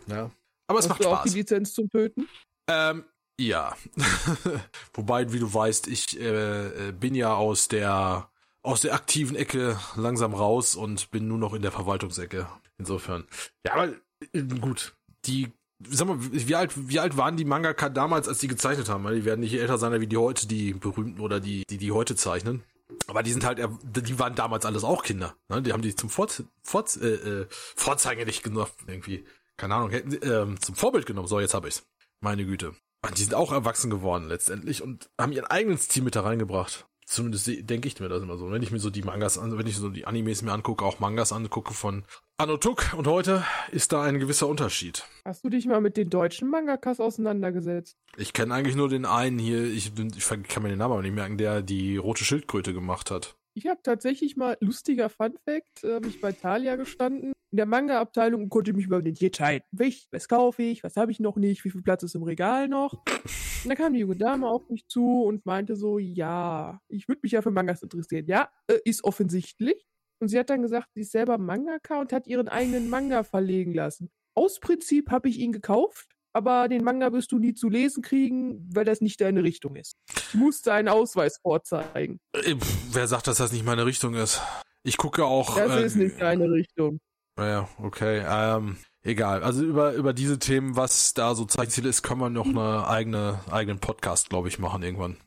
[0.07, 0.29] Ja.
[0.67, 1.35] Aber es Hast macht du auch die Spaß.
[1.35, 2.27] Lizenz zum Töten?
[2.67, 3.05] Ähm,
[3.47, 3.75] ja.
[4.93, 8.29] Wobei, wie du weißt, ich äh, äh, bin ja aus der
[8.63, 12.47] aus der aktiven Ecke langsam raus und bin nur noch in der Verwaltungsecke.
[12.77, 13.27] Insofern.
[13.65, 13.93] Ja, aber
[14.33, 14.95] äh, gut.
[15.25, 15.51] Die,
[15.87, 19.03] sag mal, wie alt, wie alt waren die Mangaka damals, als die gezeichnet haben?
[19.03, 21.91] Weil Die werden nicht älter sein wie die heute, die berühmten oder die, die, die
[21.91, 22.63] heute zeichnen.
[23.07, 25.35] Aber die sind halt, die waren damals alles auch Kinder.
[25.49, 25.61] Ne?
[25.61, 29.25] Die haben die zum Fort, Fort, äh, äh, nicht genommen, irgendwie.
[29.57, 31.27] Keine Ahnung, hätten, ähm, zum Vorbild genommen.
[31.27, 31.83] So, jetzt habe ich's.
[32.19, 32.73] Meine Güte.
[33.03, 36.87] Und die sind auch erwachsen geworden letztendlich und haben ihren eigenen Stil mit da reingebracht.
[37.07, 38.49] Zumindest denke ich mir das immer so.
[38.51, 40.99] Wenn ich mir so die Mangas an, wenn ich so die Animes mir angucke, auch
[40.99, 42.05] Mangas angucke von
[42.37, 45.03] Anno Tuk und heute, ist da ein gewisser Unterschied.
[45.25, 47.97] Hast du dich mal mit den deutschen Mangakas auseinandergesetzt?
[48.15, 51.13] Ich kenne eigentlich nur den einen hier, ich, ich kann mir den Namen aber nicht
[51.13, 53.35] merken, der die rote Schildkröte gemacht hat.
[53.53, 57.65] Ich habe tatsächlich mal, lustiger Fun Fact, äh, hab ich bei Thalia gestanden, in der
[57.65, 59.67] Manga-Abteilung und konnte mich über den entscheiden.
[59.71, 62.69] Welch, was kaufe ich, was habe ich noch nicht, wie viel Platz ist im Regal
[62.69, 62.93] noch.
[62.93, 67.19] Und da kam die junge Dame auf mich zu und meinte so, ja, ich würde
[67.23, 68.25] mich ja für Mangas interessieren.
[68.25, 69.85] Ja, äh, ist offensichtlich.
[70.19, 73.73] Und sie hat dann gesagt, sie ist selber Mangaka und hat ihren eigenen Manga verlegen
[73.73, 74.11] lassen.
[74.33, 78.67] Aus Prinzip habe ich ihn gekauft, aber den Manga wirst du nie zu lesen kriegen,
[78.73, 79.95] weil das nicht deine Richtung ist.
[80.15, 82.19] Ich musste einen Ausweis vorzeigen.
[82.33, 82.55] Äh,
[82.91, 84.41] Wer sagt, dass das nicht meine Richtung ist?
[84.83, 85.55] Ich gucke auch.
[85.55, 86.99] Das äh, ist nicht deine Richtung.
[87.39, 88.23] Ja, okay.
[88.27, 89.43] Ähm, egal.
[89.43, 93.39] Also über, über diese Themen, was da so Zeitziel ist, können wir noch eine eigene,
[93.49, 95.17] eigenen Podcast, glaube ich, machen irgendwann.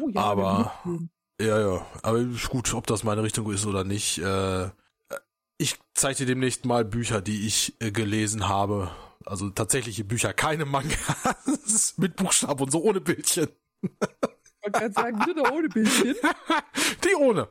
[0.00, 0.72] Oh ja, Aber-
[1.40, 1.86] Ja, ja.
[2.02, 4.18] Aber ist gut, ob das meine Richtung ist oder nicht.
[4.18, 4.68] Äh,
[5.58, 8.90] ich zeige dir demnächst mal Bücher, die ich äh, gelesen habe.
[9.24, 13.48] Also tatsächliche Bücher, keine Mangas mit Buchstaben und so ohne Bildchen.
[13.82, 16.14] Wollte gerade sagen, mit oder ohne Bildchen.
[17.04, 17.48] Die ohne.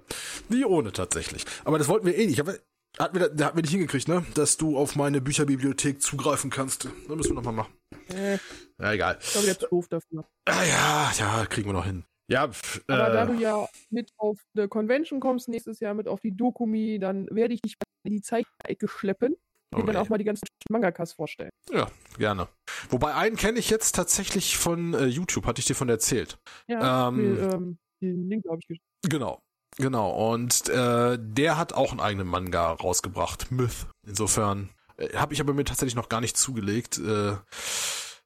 [0.49, 1.45] Die ohne tatsächlich.
[1.63, 2.39] Aber das wollten wir eh nicht.
[2.39, 2.55] Aber
[2.99, 4.25] hat mir, hat mir nicht hingekriegt, ne?
[4.35, 6.85] Dass du auf meine Bücherbibliothek zugreifen kannst.
[6.85, 7.73] Das müssen wir nochmal machen.
[8.09, 8.37] Äh,
[8.79, 9.17] Ja, egal.
[9.21, 10.27] ich glaube, der ist doof dafür.
[10.45, 12.03] Ah, ja, ja, kriegen wir noch hin.
[12.29, 16.07] Ja, pf, Aber da du äh, ja mit auf eine Convention kommst, nächstes Jahr mit
[16.07, 19.35] auf die Dokumi, dann werde ich dich in die Zeichnerecke schleppen
[19.75, 20.05] und dir dann okay.
[20.05, 21.51] auch mal die ganzen Mangakas vorstellen.
[21.71, 22.47] ja, gerne.
[22.89, 26.37] Wobei einen kenne ich jetzt tatsächlich von äh, YouTube, hatte ich dir von erzählt.
[26.67, 28.85] Ja, Ähm, den, ähm, den Link habe ich geschickt.
[29.03, 29.41] Genau.
[29.77, 30.31] Genau.
[30.31, 33.51] Und äh, der hat auch einen eigenen Manga rausgebracht.
[33.51, 33.87] Myth.
[34.05, 36.99] Insofern äh, habe ich aber mir tatsächlich noch gar nicht zugelegt.
[36.99, 37.35] Äh,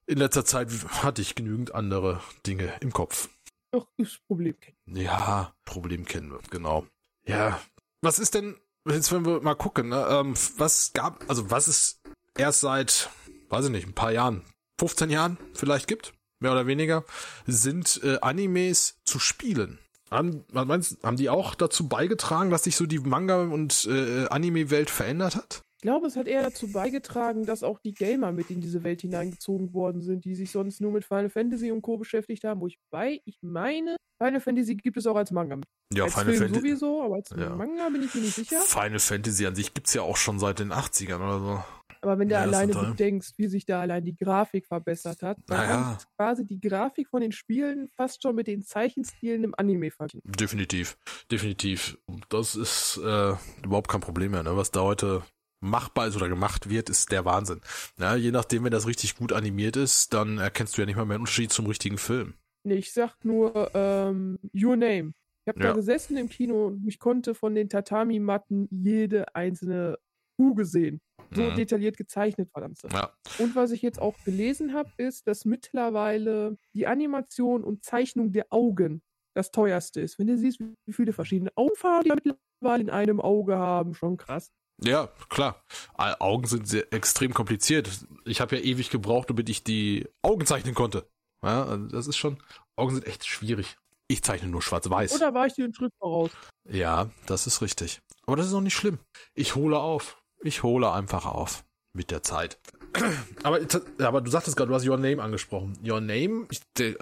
[0.05, 0.69] in letzter Zeit
[1.03, 3.29] hatte ich genügend andere Dinge im Kopf.
[3.71, 4.55] Doch, ist Problem.
[4.85, 6.87] Ja, Problem kennen wir, genau.
[7.25, 7.59] Ja.
[8.01, 8.55] Was ist denn,
[8.89, 12.01] jetzt wenn wir mal gucken, ne, ähm, was gab, also was es
[12.37, 13.09] erst seit,
[13.49, 14.43] weiß ich nicht, ein paar Jahren,
[14.79, 17.03] 15 Jahren vielleicht gibt, mehr oder weniger,
[17.45, 19.79] sind äh, Animes zu spielen.
[20.09, 24.89] Haben, meinst, haben die auch dazu beigetragen, dass sich so die Manga- und äh, Anime-Welt
[24.89, 25.61] verändert hat?
[25.77, 29.01] Ich glaube, es hat eher dazu beigetragen, dass auch die Gamer mit in diese Welt
[29.01, 31.97] hineingezogen worden sind, die sich sonst nur mit Final Fantasy und Co.
[31.97, 35.59] beschäftigt haben, wo ich bei, ich meine, Final Fantasy gibt es auch als Manga.
[35.93, 36.59] Ja, als Final Film Fantasy.
[36.69, 37.55] sowieso, aber als Ja.
[37.55, 38.59] Manga bin ich mir nicht sicher.
[38.61, 41.63] Final Fantasy an sich gibt's ja auch schon seit den 80ern oder so.
[42.01, 45.57] Aber wenn du Ja, alleine bedenkst, wie sich da allein die Grafik verbessert hat, dann
[45.57, 45.69] Naja.
[45.83, 49.89] kannst du quasi die Grafik von den Spielen fast schon mit den Zeichenstilen im Anime
[49.91, 50.21] vergleichen.
[50.31, 50.97] Definitiv,
[51.31, 51.97] definitiv.
[52.29, 54.43] Das ist äh, überhaupt kein Problem mehr.
[54.43, 54.55] Ne?
[54.55, 55.23] Was da heute
[55.59, 57.61] machbar ist oder gemacht wird, ist der Wahnsinn.
[57.97, 61.05] Ja, je nachdem, wenn das richtig gut animiert ist, dann erkennst du ja nicht mal
[61.05, 62.35] mehr einen Unterschied zum richtigen Film.
[62.67, 65.13] Nee, ich sag nur ähm, Your Name.
[65.45, 65.67] Ich habe Ja.
[65.69, 69.97] da gesessen im Kino und ich konnte von den Tatami-Matten jede einzelne
[70.37, 70.99] Kuh sehen.
[71.33, 71.55] So Mhm.
[71.55, 72.81] detailliert gezeichnet war das.
[72.91, 78.31] Ja, Und was ich jetzt auch gelesen habe, ist, dass mittlerweile die Animation und Zeichnung
[78.31, 79.01] der Augen
[79.35, 80.19] das teuerste ist.
[80.19, 84.51] Wenn du siehst, wie viele verschiedene Augenfarben die mittlerweile in einem Auge haben, schon krass.
[84.83, 85.63] ja, klar.
[85.95, 87.89] Au- Augen sind sehr extrem kompliziert.
[88.25, 91.07] Ich habe ja ewig gebraucht, damit ich die Augen zeichnen konnte.
[91.43, 92.37] Ja, also das ist schon.
[92.75, 93.77] Augen sind echt schwierig.
[94.07, 95.13] Ich zeichne nur schwarz-weiß.
[95.15, 96.31] Oder war ich dir einen Schritt voraus?
[96.69, 98.01] Ja, das ist richtig.
[98.25, 98.99] Aber das ist auch nicht schlimm.
[99.33, 100.21] Ich hole auf.
[100.41, 101.65] Ich hole einfach auf.
[101.93, 102.59] Mit der Zeit.
[103.43, 103.59] Aber,
[103.99, 105.77] aber du sagtest gerade, du hast Your Name angesprochen.
[105.85, 106.95] Your Name, ich, äh,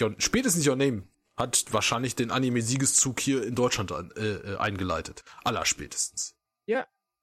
[0.00, 1.04] Your, spätestens Your Name
[1.36, 5.22] hat wahrscheinlich den Anime-Siegeszug hier in Deutschland an, äh, äh, eingeleitet.
[5.44, 6.34] Allerspätestens.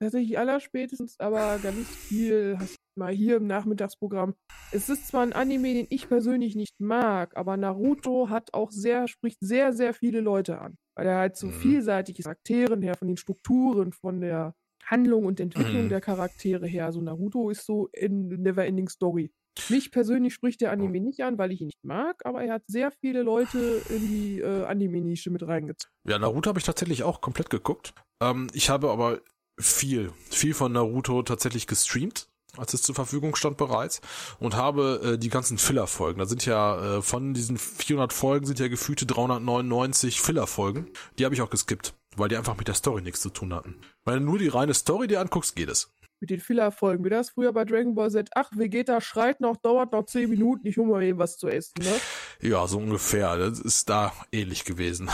[0.04, 4.36] Tatsächlich allerspätestens, aber ganz viel hast du mal hier im Nachmittagsprogramm.
[4.71, 9.08] Es ist zwar ein Anime, den ich persönlich nicht mag, aber Naruto hat auch sehr,
[9.08, 10.77] spricht sehr, sehr viele Leute an.
[10.95, 11.51] Weil er halt so Mhm.
[11.51, 15.89] vielseitig ist, Charakteren her, von den Strukturen, von der Handlung und Entwicklung Mhm.
[15.89, 16.86] der Charaktere her.
[16.86, 19.32] Also Naruto ist so in Neverending Story.
[19.69, 22.63] Mich persönlich spricht der Anime nicht an, weil ich ihn nicht mag, aber er hat
[22.67, 25.93] sehr viele Leute in die äh, Anime-Nische mit reingezogen.
[26.08, 27.93] Ja, Naruto habe ich tatsächlich auch komplett geguckt.
[28.21, 29.21] Ähm, ich habe aber
[29.60, 32.27] viel, viel von Naruto tatsächlich gestreamt,
[32.58, 34.02] als es zur Verfügung stand bereits
[34.39, 36.20] und habe äh, die ganzen Filler-Folgen.
[36.20, 40.92] Da sind ja äh, von diesen 400 Folgen sind ja gefühlte 399 Filler-Folgen.
[41.18, 43.78] Die habe ich auch geskippt, weil die einfach mit der Story nichts zu tun hatten.
[44.06, 45.92] Wenn du nur die reine Story dir anguckst, geht es.
[46.20, 47.04] Mit den Filler-Folgen.
[47.04, 48.30] Wie das früher bei Dragon Ball Z.
[48.36, 51.74] Ach, Vegeta schreit noch, dauert noch 10 Minuten, ich hole mal eben was zu essen,
[51.80, 52.00] ne?
[52.39, 53.36] Ja, so ungefähr.
[53.38, 55.10] Das ist da ähnlich gewesen.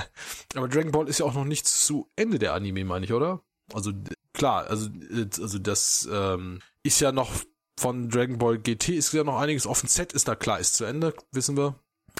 [0.54, 3.42] Aber Dragon Ball ist ja auch noch nicht zu Ende der Anime, meine ich, oder?
[3.72, 3.92] Also
[4.32, 7.32] klar, also äh, also das ähm, ist ja noch
[7.78, 9.88] von Dragon Ball GT ist ja noch einiges offen.
[9.88, 11.74] Z ist da klar, ist zu Ende, wissen wir.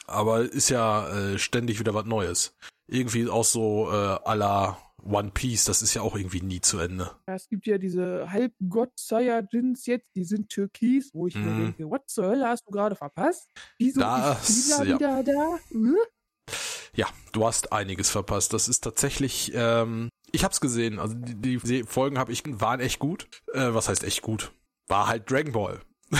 [0.06, 2.56] Aber ist ja äh, ständig wieder was Neues.
[2.88, 7.10] Irgendwie auch so äh, la One Piece, das ist ja auch irgendwie nie zu Ende.
[7.28, 11.62] Ja, es gibt ja diese Halbgott-Saiyajins jetzt, die sind türkis, wo ich mir Mhm.
[11.76, 13.46] denke, what zur Hölle hast du gerade verpasst?
[13.78, 14.94] Wieso Das, ist Lila ja.
[14.98, 15.58] wieder da?
[15.70, 15.96] Hm?
[16.96, 18.52] Ja, du hast einiges verpasst.
[18.52, 20.98] Das ist tatsächlich, ähm, ich hab's gesehen.
[20.98, 23.28] Also die, die Folgen habe ich waren echt gut.
[23.52, 24.52] Äh, was heißt echt gut?
[24.88, 25.80] War halt Dragon Ball.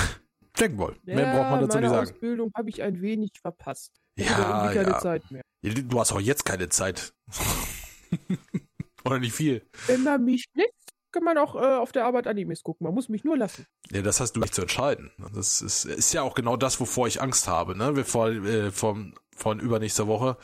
[0.55, 0.97] Dragon Ball.
[1.05, 2.11] Mehr braucht man dazu nicht sagen.
[2.11, 4.01] Ausbildung habe ich ein wenig verpasst.
[4.15, 4.99] Ich Ja, keine ja.
[5.01, 5.43] Zeit mehr.
[5.63, 7.15] Du hast auch jetzt keine Zeit.
[9.05, 9.67] Oder nicht viel.
[9.87, 12.85] Wenn man mich lässt, kann man auch äh, auf der Arbeit Animes gucken.
[12.85, 13.67] Man muss mich nur lassen.
[13.91, 15.11] Ja, das hast du nicht zu entscheiden.
[15.35, 17.77] Das ist, ist ja auch genau das, wovor ich Angst habe.
[17.77, 17.97] Ne?
[17.97, 20.37] Wir vor, äh, vom, von übernächster Woche,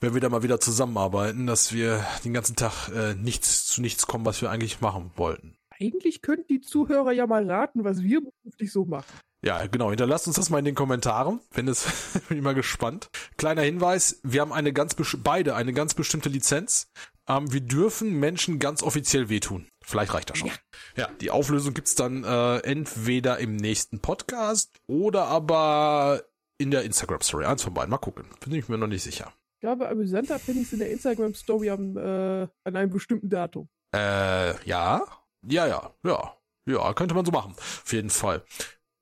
[0.00, 4.06] wenn wir da mal wieder zusammenarbeiten, dass wir den ganzen Tag äh, nichts zu nichts
[4.06, 5.56] kommen, was wir eigentlich machen wollten.
[5.78, 9.06] Eigentlich könnten die Zuhörer ja mal raten, was wir beruflich so machen.
[9.42, 9.88] Ja, genau.
[9.88, 11.40] Hinterlasst uns das mal in den Kommentaren.
[11.54, 11.86] Bin es,
[12.28, 13.08] bin ich mal gespannt.
[13.38, 16.90] Kleiner Hinweis: Wir haben eine ganz beide eine ganz bestimmte Lizenz.
[17.26, 19.68] Ähm, wir dürfen Menschen ganz offiziell wehtun.
[19.82, 20.50] Vielleicht reicht das schon.
[20.96, 26.22] Ja, die Auflösung gibt's dann äh, entweder im nächsten Podcast oder aber
[26.58, 27.46] in der Instagram Story.
[27.46, 27.90] Eins von beiden.
[27.90, 28.26] Mal gucken.
[28.40, 29.32] Bin ich mir noch nicht sicher.
[29.60, 33.68] Glaube, amüsanter finde ich es in der Instagram-Story am, äh, an einem bestimmten Datum.
[33.94, 35.02] Äh, ja,
[35.46, 36.34] ja, ja, ja,
[36.66, 37.52] ja, könnte man so machen.
[37.56, 38.42] Auf jeden Fall.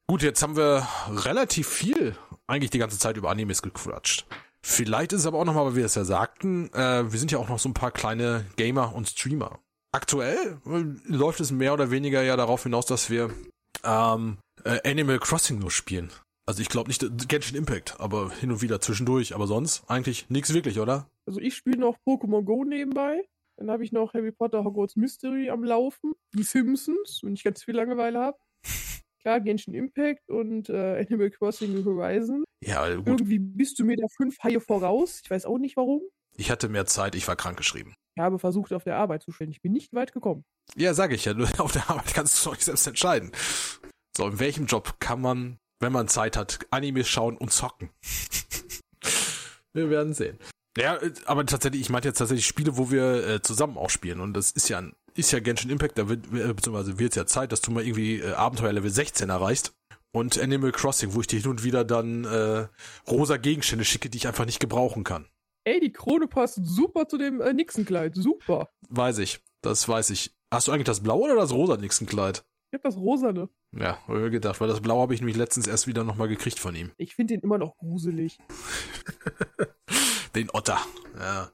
[0.09, 2.17] Gut, jetzt haben wir relativ viel
[2.49, 4.27] eigentlich die ganze Zeit über Animes gequatscht.
[4.61, 7.39] Vielleicht ist es aber auch nochmal, weil wir es ja sagten, äh, wir sind ja
[7.39, 9.61] auch noch so ein paar kleine Gamer und Streamer.
[9.93, 13.31] Aktuell äh, läuft es mehr oder weniger ja darauf hinaus, dass wir
[13.85, 16.11] ähm, äh, Animal Crossing nur spielen.
[16.49, 19.35] Also ich glaube nicht Genshin Impact, aber hin und wieder zwischendurch.
[19.35, 21.07] Aber sonst eigentlich nichts wirklich, oder?
[21.27, 23.23] Also ich spiele noch Pokémon Go nebenbei.
[23.59, 26.15] Dann habe ich noch Harry Potter Hogwarts Mystery am Laufen.
[26.33, 28.39] Die Simpsons, wenn ich ganz viel Langeweile habe.
[29.21, 32.45] Klar, Genshin Impact und äh, Animal Crossing New Horizon.
[32.65, 33.07] Ja, gut.
[33.07, 35.21] Irgendwie bist du mir da fünf Haie voraus.
[35.23, 36.01] Ich weiß auch nicht warum.
[36.39, 37.93] Ich hatte mehr Zeit, ich war krankgeschrieben.
[38.17, 39.51] Ich habe versucht, auf der Arbeit zu stellen.
[39.51, 40.47] Ich bin nicht weit gekommen.
[40.77, 41.35] Ja, sage ich ja.
[41.59, 43.33] Auf der Arbeit kannst du doch nicht selbst entscheiden.
[44.17, 47.91] So, in welchem Job kann man, wenn man Zeit hat, Animes schauen und zocken?
[49.73, 50.39] wir werden sehen.
[50.77, 54.21] Ja, äh, aber tatsächlich, ich meinte jetzt tatsächlich Spiele, wo wir äh, zusammen auch spielen.
[54.21, 57.17] Und das ist ja ein, ist ja Genshin Impact, da wird, äh, beziehungsweise wird es
[57.17, 59.75] ja Zeit, dass du mal irgendwie äh, Abenteuer Level 16 erreichst.
[60.11, 62.67] Und Animal Crossing, wo ich dir hin und wieder dann äh,
[63.11, 65.27] rosa Gegenstände schicke, die ich einfach nicht gebrauchen kann.
[65.65, 68.15] Ey, die Krone passt super zu dem äh, Nixenkleid.
[68.15, 68.71] Super.
[68.89, 69.41] Weiß ich.
[69.61, 70.35] Das weiß ich.
[70.51, 72.45] Hast du eigentlich das blaue oder das rosa Nixenkleid?
[72.71, 73.49] Ich hab das rosane.
[73.73, 76.91] Ja, gedacht, weil das Blau habe ich nämlich letztens erst wieder nochmal gekriegt von ihm.
[76.99, 78.39] Ich finde den immer noch gruselig.
[80.35, 80.79] Den Otter.
[81.19, 81.51] Ja.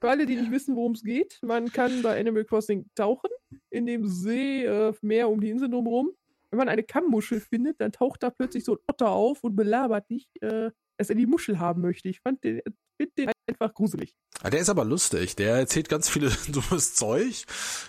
[0.00, 3.30] Für alle, die nicht wissen, worum es geht, man kann bei Animal Crossing tauchen,
[3.70, 6.10] in dem See, äh, Meer um die Insel drumherum.
[6.50, 10.08] Wenn man eine Kammmuschel findet, dann taucht da plötzlich so ein Otter auf und belabert
[10.08, 12.08] dich, äh, dass er die Muschel haben möchte.
[12.08, 12.60] Ich fand den,
[13.00, 14.14] find den einfach gruselig.
[14.42, 15.34] Ah, Der ist aber lustig.
[15.34, 17.44] Der erzählt ganz viele dummes Zeug.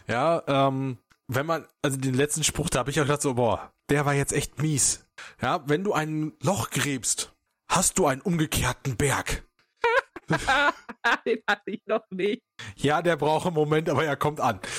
[0.07, 0.97] Ja, ähm,
[1.29, 4.13] wenn man, also den letzten Spruch, da habe ich auch gedacht so, boah, der war
[4.13, 5.07] jetzt echt mies.
[5.41, 7.33] Ja, wenn du ein Loch gräbst,
[7.71, 9.47] hast du einen umgekehrten Berg.
[11.25, 12.41] den hatte ich noch nicht.
[12.75, 14.59] Ja, der braucht einen Moment, aber er kommt an.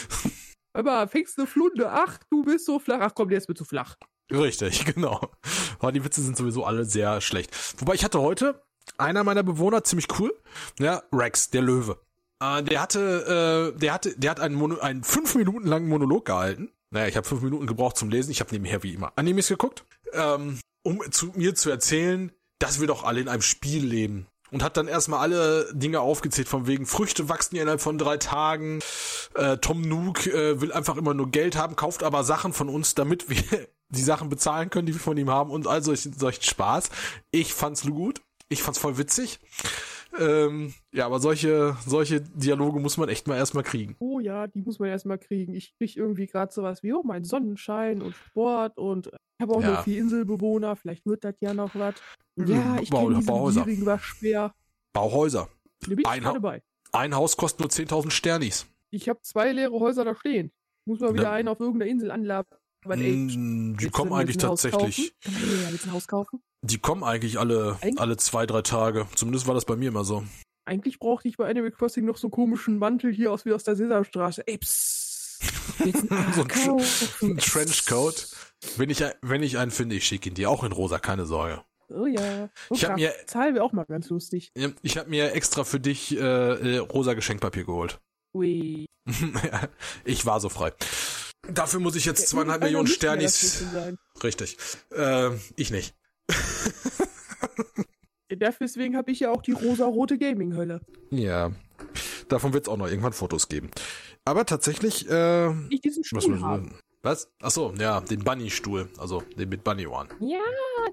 [0.73, 3.65] Aber fängst eine Flunde, ach, du bist so flach, ach komm, der ist mir zu
[3.65, 3.97] flach.
[4.31, 5.33] Richtig, genau.
[5.81, 7.51] Aber die Witze sind sowieso alle sehr schlecht.
[7.81, 8.63] Wobei ich hatte heute
[8.97, 10.33] einer meiner Bewohner ziemlich cool,
[10.79, 11.99] ja, Rex, der Löwe.
[12.41, 16.25] Äh, der hatte, äh, der hatte, der hat einen, Mono, einen fünf Minuten langen Monolog
[16.25, 16.71] gehalten.
[16.91, 18.31] Naja, ich habe fünf Minuten gebraucht zum Lesen.
[18.31, 22.87] Ich habe nebenher wie immer Animes geguckt, ähm, um zu mir zu erzählen, dass wir
[22.87, 24.27] doch alle in einem Spiel leben.
[24.51, 28.81] Und hat dann erstmal alle Dinge aufgezählt, von wegen Früchte wachsen innerhalb von drei Tagen.
[29.35, 32.97] Äh, Tom Nook äh, will einfach immer nur Geld haben, kauft aber Sachen von uns,
[32.97, 36.43] damit wir die Sachen bezahlen können, die wir von ihm haben und all solchen, solchen
[36.43, 36.91] Spaß.
[37.31, 38.23] Ich fand's gut.
[38.49, 39.39] Ich fand's voll witzig.
[40.19, 43.97] Ähm, ja, aber solche, solche Dialoge muss man echt mal erstmal kriegen.
[44.01, 45.55] Oh ja, die muss man erstmal kriegen.
[45.55, 49.63] Ich krieg irgendwie gerade sowas wie, oh, mein Sonnenschein und Sport und ich habe auch
[49.63, 49.71] Ja.
[49.73, 51.95] noch vier Inselbewohner, vielleicht wird das ja noch was.
[52.37, 53.65] Mhm, Ja, ich kenne diesen Bauhäuser.
[53.65, 54.55] gierigen Waschbär.
[54.93, 55.49] Bauhäuser.
[55.81, 56.63] Da bin ich Ein gerade Hau- bei.
[56.93, 58.67] Ein Haus kostet nur 10.000 Sternis.
[58.91, 60.51] Ich habe zwei leere Häuser da stehen.
[60.85, 61.33] Muss mal wieder Ja.
[61.33, 62.59] einen auf irgendeiner Insel anlabern.
[62.85, 65.15] Aber ey, Mm, Die kommen eigentlich tatsächlich?
[65.23, 66.43] Kann man hier jetzt ein Haus kaufen?
[66.63, 69.07] Die kommen eigentlich alle, Eigentlich- alle zwei, drei Tage.
[69.15, 70.25] Zumindest war das bei mir immer so.
[70.67, 73.65] Eigentlich brauchte ich bei Animal Crossing noch so einen komischen Mantel hier aus wie aus
[73.65, 74.47] der Sesamstraße.
[74.47, 75.09] Ey, psst.
[76.35, 76.83] So ein Tr-?
[77.23, 78.29] Ein Trenchcoat.
[78.77, 80.51] Wenn ich, wenn ich einen finde, ich schicke ihn dir.
[80.51, 81.63] Auch in rosa, keine Sorge.
[81.89, 82.51] Oh ja.
[82.69, 84.53] Oh, Ich hab mir- Zahl wäre auch mal ganz lustig.
[84.83, 87.99] Ich habe mir extra für dich äh, äh, rosa Geschenkpapier geholt.
[88.35, 88.85] Ui.
[90.05, 90.73] ich war so frei.
[91.49, 93.65] Dafür muss ich jetzt zweieinhalb Millionen Sternis.
[94.23, 94.59] Richtig.
[94.95, 95.95] Äh, ich nicht.
[98.33, 100.81] Deswegen habe ich ja auch die rosa-rote Gaming-Hölle.
[101.11, 101.51] Ja.
[102.29, 103.71] Davon wird es auch noch irgendwann Fotos geben.
[104.25, 106.75] Aber tatsächlich, äh, Ich diesen was, Stuhl haben.
[107.03, 107.29] was?
[107.43, 108.89] Ach so, ja, den Bunny-Stuhl.
[108.99, 110.09] Also den mit Bunny-Ohren.
[110.21, 110.39] Ja,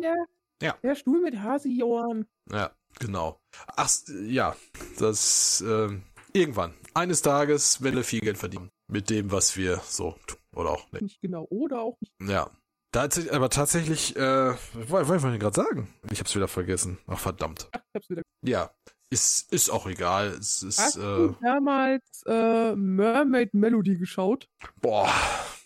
[0.02, 0.26] der,
[0.62, 0.76] Ja.
[0.82, 2.26] der Stuhl mit Hasi-Ohren.
[2.52, 3.39] Ja, genau.
[3.76, 4.56] Ach, s- ja,
[4.97, 6.02] das, ähm,
[6.34, 6.73] irgendwann.
[6.95, 8.69] Eines Tages werden wir viel Geld verdienen.
[8.89, 10.39] Mit dem, was wir so tun.
[10.56, 11.02] Oder auch nicht.
[11.04, 11.45] Nicht genau.
[11.52, 12.13] Oder auch nicht.
[12.32, 12.50] Ja.
[12.91, 15.93] Tatsächlich, aber tatsächlich, äh, was wollte ich gerade sagen?
[16.10, 16.97] Ich hab's wieder vergessen.
[17.08, 17.67] Ach, verdammt.
[17.71, 18.21] Ach, ich hab's wieder.
[18.43, 18.71] Ja.
[19.10, 20.28] Ist, ist auch egal.
[20.28, 24.50] Es Hast ist, äh, du damals äh, Mermaid Melody geschaut?
[24.82, 25.10] boah,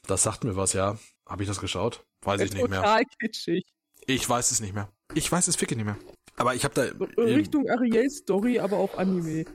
[0.05, 0.97] das sagt mir was, ja.
[1.27, 2.05] Habe ich das geschaut?
[2.23, 2.81] Weiß ich nicht mehr.
[2.81, 3.65] Total kitschig.
[4.05, 4.89] Ich weiß es nicht mehr.
[5.13, 5.97] Ich weiß es wirklich nicht mehr.
[6.37, 9.45] Aber ich habe da, äh, Richtung Ariel-Story, aber auch Anime.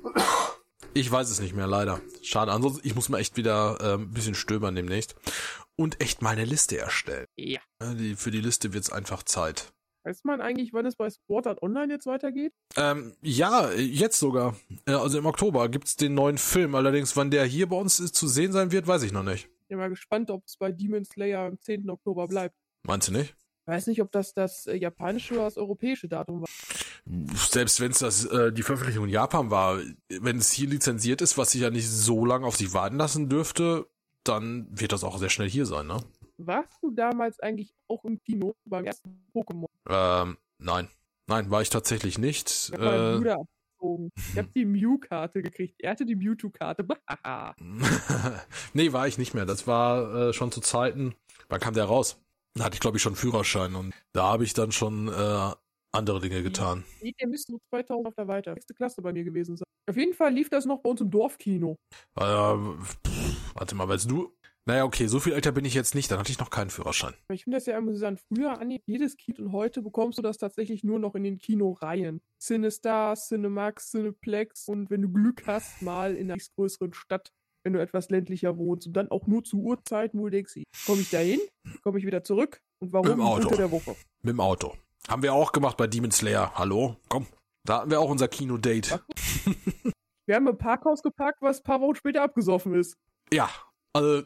[0.94, 2.00] Ich weiß es nicht mehr, leider.
[2.22, 2.52] Schade.
[2.52, 5.14] Ansonsten, ich muss mal echt wieder äh, ein bisschen stöbern demnächst.
[5.76, 7.26] Und echt mal eine Liste erstellen.
[7.36, 7.60] Ja.
[7.82, 9.72] Die, für die Liste wird's einfach Zeit.
[10.04, 12.52] Weiß man eigentlich, wann es bei Sport Art Online jetzt weitergeht?
[12.76, 14.56] Ähm, ja, jetzt sogar.
[14.86, 16.74] Äh, Also im Oktober gibt's den neuen Film.
[16.76, 19.48] Allerdings, wann der hier bei uns ist, zu sehen sein wird, weiß ich noch nicht.
[19.62, 21.90] Ich bin mal gespannt, ob es bei Demon Slayer am 10.
[21.90, 22.54] Oktober bleibt.
[22.86, 23.34] Meinst du nicht?
[23.62, 26.48] Ich weiß nicht, ob das das äh, japanische oder das europäische Datum war.
[27.50, 31.36] Selbst wenn es das äh, die Veröffentlichung in Japan war, wenn es hier lizenziert ist,
[31.36, 33.88] was sich ja nicht so lange auf sich warten lassen dürfte,
[34.28, 35.98] dann wird das auch sehr schnell hier sein, ne?
[36.38, 39.66] Warst du damals eigentlich auch im Kino beim ersten Pokémon?
[39.88, 40.88] Ähm, nein.
[41.28, 42.48] Nein, war ich tatsächlich nicht.
[42.50, 44.10] Ich hab Äh, Bruder abgezogen.
[44.32, 45.76] Ich hab die Mew-Karte gekriegt.
[45.80, 46.86] Er hatte die Mewtwo-Karte.
[48.74, 49.46] Nee, war ich nicht mehr.
[49.46, 51.14] Das war äh, schon zu Zeiten.
[51.48, 52.20] Wann kam der raus?
[52.54, 55.50] Da hatte ich, glaube ich, schon Führerschein und da habe ich dann schon äh,
[55.92, 56.84] andere Dinge getan.
[57.02, 58.54] Nee, der müsste so 2000 auf der weiter.
[58.54, 59.66] Sechste Klasse bei mir gewesen sein.
[59.88, 61.76] Auf jeden Fall lief das noch bei uns im Dorfkino.
[62.18, 62.96] Äh, pff,
[63.56, 64.32] warte mal, weißt du,
[64.68, 67.14] Naja, okay, so viel älter bin ich jetzt nicht, dann hatte ich noch keinen Führerschein.
[67.32, 68.20] Ich finde das ja amüsant.
[68.28, 72.20] Früher, an jedes Kino und heute bekommst du das tatsächlich nur noch in den Kinoreihen.
[72.40, 77.30] Cinestar, Cinemax, Cineplex und wenn du Glück hast, mal in einer größeren Stadt,
[77.62, 80.54] wenn du etwas ländlicher wohnst und dann auch nur zu Uhrzeiten, wo du denkst,
[80.84, 81.40] komme ich da hin,
[81.82, 83.42] komme ich wieder zurück und warum Mit dem Auto.
[83.44, 83.94] unter der Woche?
[84.22, 84.74] Mit dem Auto.
[85.08, 86.52] Haben wir auch gemacht bei Demon Slayer.
[86.56, 86.96] Hallo?
[87.08, 87.26] Komm.
[87.64, 89.00] Da hatten wir auch unser Kino-Date.
[90.26, 92.96] Wir haben im Parkhaus geparkt, was ein paar Wochen später abgesoffen ist.
[93.32, 93.50] Ja.
[93.92, 94.22] Also,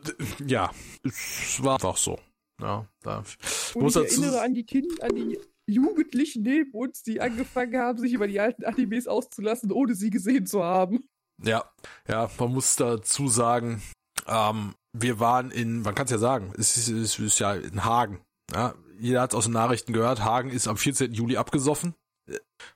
[0.47, 0.71] ja.
[1.05, 2.19] Es war einfach so.
[2.61, 3.23] Ja, da.
[3.43, 7.77] Ich Und muss ich erinnere an die Kinder, an die Jugendlichen neben uns, die angefangen
[7.81, 11.09] haben, sich über die alten Animes auszulassen, ohne sie gesehen zu haben.
[11.43, 11.65] ja,
[12.09, 13.81] ja, man muss dazu sagen,
[14.27, 17.85] ähm, wir waren in, man kann es ja sagen, es ist, es ist ja in
[17.85, 18.21] Hagen.
[18.53, 21.13] Ja, jeder hat es aus den Nachrichten gehört, Hagen ist am 14.
[21.15, 21.95] Juli abgesoffen.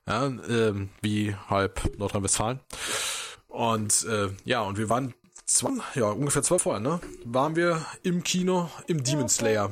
[0.07, 2.59] Ja, ähm, wie halb Nordrhein-Westfalen.
[3.47, 5.13] Und äh, ja, und wir waren
[5.45, 6.99] zwei, ja, ungefähr zwei vorher, ne?
[7.23, 9.71] Waren wir im Kino im Demon Slayer.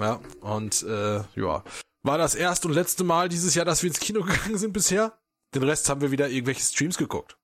[0.00, 1.64] Ja, und äh, ja.
[2.04, 5.18] War das erste und letzte Mal dieses Jahr, dass wir ins Kino gegangen sind bisher?
[5.54, 7.36] Den Rest haben wir wieder irgendwelche Streams geguckt.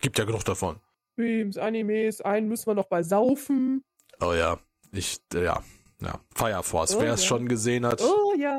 [0.00, 0.80] Gibt ja genug davon.
[1.14, 3.82] Streams, Animes, einen müssen wir noch bei Saufen.
[4.20, 4.58] Oh ja.
[4.92, 5.62] Ich, äh, ja.
[6.00, 6.20] Ja.
[6.34, 7.28] Fire Force, Oh wer es ja.
[7.28, 8.02] schon gesehen hat.
[8.02, 8.56] Oh ja.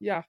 [0.00, 0.24] Ja.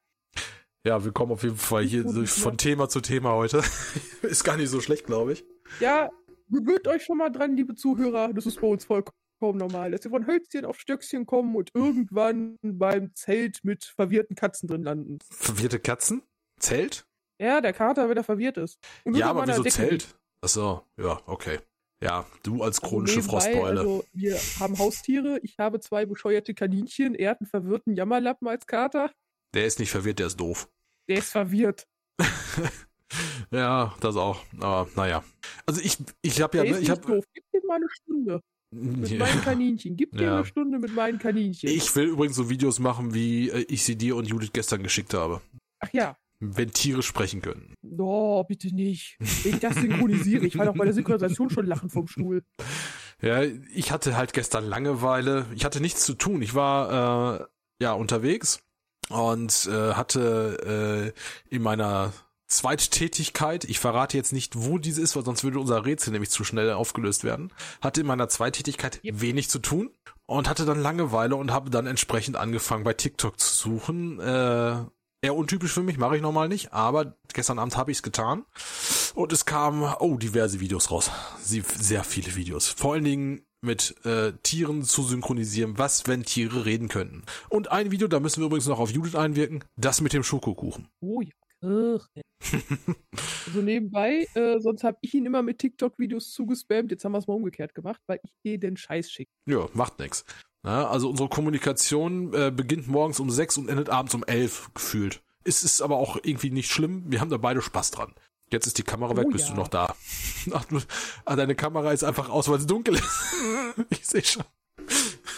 [0.86, 3.62] Ja, wir kommen auf jeden Fall hier von Thema zu Thema heute.
[4.22, 5.46] Ist gar nicht so schlecht, glaube ich.
[5.80, 6.10] Ja,
[6.50, 8.34] gewöhnt euch schon mal dran, liebe Zuhörer.
[8.34, 12.58] Das ist bei uns vollkommen normal, dass wir von Hölzchen auf Stöckchen kommen und irgendwann
[12.62, 15.20] beim Zelt mit verwirrten Katzen drin landen.
[15.30, 16.24] Verwirrte Katzen?
[16.60, 17.06] Zelt?
[17.40, 18.80] Ja, der Kater wieder verwirrt ist.
[19.06, 19.92] Ja, aber wieso Decke Zelt?
[19.92, 20.16] liegt.
[20.42, 21.60] Ach so, ja, okay.
[22.02, 23.80] Ja, du als Also chronische nebenbei, Frostbeule.
[23.80, 25.40] Also wir haben Haustiere.
[25.44, 27.14] Ich habe zwei bescheuerte Kaninchen.
[27.14, 29.12] Er hat einen verwirrten Jammerlappen als Kater.
[29.54, 30.70] Der ist nicht verwirrt, der ist doof.
[31.10, 31.88] Der ist verwirrt.
[33.52, 34.42] Ja, das auch.
[34.60, 35.24] Aber naja.
[35.66, 37.22] Also ich, ich habe ja, ne, ich habe.
[37.34, 38.42] Gib dem mal eine Stunde
[38.72, 39.96] mit meinen Kaninchen.
[39.96, 40.36] Gib dir Ja.
[40.36, 41.70] eine Stunde mit meinen Kaninchen.
[41.70, 45.14] Ich will übrigens so Videos machen, wie äh, ich sie dir und Judith gestern geschickt
[45.14, 45.42] habe.
[45.80, 46.16] Ach ja.
[46.42, 47.74] Wenn Tiere sprechen können.
[47.98, 49.18] Oh, bitte nicht.
[49.44, 52.44] Ich das synchronisiere, ich fall auch bei der Synchronisation schon lachen vom Stuhl.
[53.22, 55.48] Ja, ich hatte halt gestern Langeweile.
[55.54, 56.42] Ich hatte nichts zu tun.
[56.42, 57.46] Ich war äh,
[57.82, 58.62] ja unterwegs
[59.10, 61.14] und äh, hatte
[61.52, 62.14] äh, in meiner
[62.50, 66.44] Zweittätigkeit, ich verrate jetzt nicht, wo diese ist, weil sonst würde unser Rätsel nämlich zu
[66.44, 69.22] schnell aufgelöst werden, hatte in meiner Zweittätigkeit Yep.
[69.22, 69.92] wenig zu tun
[70.26, 74.20] und hatte dann Langeweile und habe dann entsprechend angefangen bei TikTok zu suchen.
[74.20, 74.84] Äh,
[75.22, 78.46] eher untypisch für mich, mache ich normal nicht, aber gestern Abend habe ich es getan
[79.16, 81.12] und es kamen, oh, diverse Videos raus.
[81.42, 82.68] Sie, sehr viele Videos.
[82.68, 87.24] Vor allen Dingen mit äh, Tieren zu synchronisieren, was, wenn Tiere reden könnten.
[87.50, 90.88] Und ein Video, da müssen wir übrigens noch auf Judith einwirken, das mit dem Schokokuchen.
[91.02, 91.30] Oh ja.
[93.54, 96.92] So nebenbei, äh, sonst habe ich ihn immer mit TikTok-Videos zugespammt.
[96.92, 99.32] Jetzt haben wir es mal umgekehrt gemacht, weil ich eh den Scheiß schicke.
[99.48, 100.24] Ja, macht nix.
[100.64, 105.22] Ja, also unsere Kommunikation äh, beginnt morgens um sechs und endet abends um elf gefühlt.
[105.44, 107.06] Es ist aber auch irgendwie nicht schlimm.
[107.08, 108.14] Wir haben da beide Spaß dran.
[108.52, 109.56] Jetzt ist die Kamera weg, Oh bist ja.
[109.56, 109.96] du noch da?
[110.52, 110.80] Ach, du,
[111.26, 113.36] ah, deine Kamera ist einfach aus, weil es dunkel ist.
[113.90, 114.44] ich sehe schon.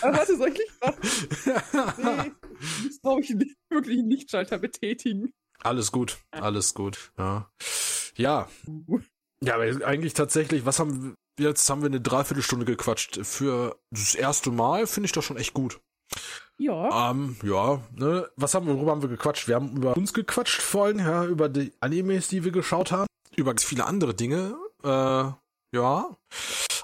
[0.01, 0.99] Aber warte, soll ich Licht machen?
[2.03, 2.32] Nee,
[2.84, 3.36] jetzt brauche ich
[3.69, 5.32] wirklich einen Lichtschalter betätigen.
[5.64, 7.12] Alles gut, alles gut.
[7.18, 7.51] Ja,
[8.16, 8.47] ja,
[9.43, 13.20] ja aber eigentlich tatsächlich, was haben wir, jetzt haben wir eine Dreiviertelstunde gequatscht.
[13.24, 15.80] Für das erste Mal finde ich das schon echt gut.
[16.57, 19.47] Ja, Ähm, ja, ne, was haben wir, worüber haben wir gequatscht?
[19.47, 23.53] Wir haben über uns gequatscht vorhin, ja, über die Animes, die wir geschaut haben, über
[23.57, 25.32] viele andere Dinge, äh,
[25.74, 26.18] ja.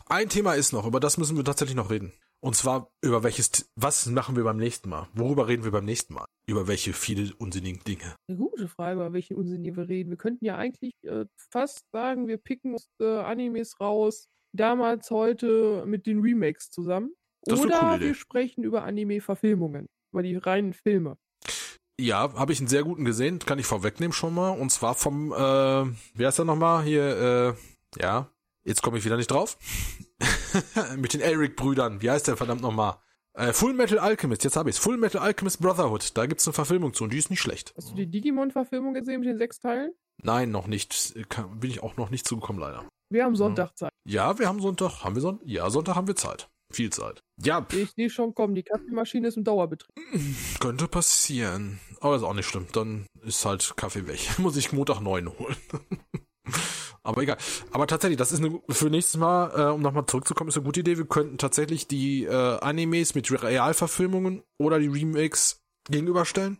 [0.08, 2.14] Ein Thema ist noch, über das müssen wir tatsächlich noch reden.
[2.40, 5.08] Und zwar über welches, was machen wir beim nächsten Mal?
[5.14, 6.26] Worüber reden wir beim nächsten Mal?
[6.48, 8.16] Über welche viele unsinnigen Dinge?
[8.28, 10.10] eine gute Frage, über welchen Unsinn hier wir reden.
[10.12, 15.84] Wir könnten ja eigentlich äh, fast sagen, wir picken uns äh, Animes raus, damals, heute
[15.88, 17.12] mit den Remakes zusammen.
[17.44, 21.18] Das ist Oder wir sprechen über Anime-Verfilmungen, über die reinen Filme.
[22.00, 24.52] Ja, habe ich einen sehr guten gesehen, kann ich vorwegnehmen schon mal.
[24.52, 26.84] Und zwar vom, äh, wie heißt er nochmal?
[26.84, 27.56] Hier,
[27.98, 28.30] äh, ja,
[28.68, 29.58] jetzt komme ich wieder nicht drauf.
[30.98, 32.02] Mit den Eric-Brüdern.
[32.02, 32.98] Wie heißt der verdammt nochmal?
[33.34, 34.80] Äh, Full Metal Alchemist, jetzt habe ich's.
[34.80, 36.18] Full Metal Alchemist Brotherhood.
[36.18, 37.74] Da gibt's eine Verfilmung zu und die ist nicht schlecht.
[37.78, 39.94] Hast du die Digimon-Verfilmung gesehen mit den sechs Teilen?
[40.24, 41.16] Nein, noch nicht.
[41.30, 42.84] Kann, bin ich auch noch nicht zugekommen, leider.
[43.10, 43.92] Wir haben Sonntag Zeit.
[44.06, 45.04] Ja, wir haben Sonntag.
[45.04, 45.48] Haben wir Sonntag?
[45.48, 46.50] Ja, Sonntag haben wir Zeit.
[46.74, 47.22] Viel Zeit.
[47.42, 49.94] Ja, Ich sehe schon kommen, die Kaffeemaschine ist im Dauerbetrieb.
[50.60, 51.80] könnte passieren.
[52.02, 52.68] Aber ist auch nicht schlimm.
[52.74, 54.20] Dann ist halt Kaffee weg.
[54.40, 55.56] Muss ich Montag neun holen.
[57.08, 57.38] Aber egal.
[57.72, 60.82] Aber tatsächlich, das ist eine, für nächstes Mal, äh, um nochmal zurückzukommen, ist eine gute
[60.82, 60.98] Idee.
[60.98, 66.58] Wir könnten tatsächlich die äh, Animes mit Realverfilmungen oder die Remakes gegenüberstellen.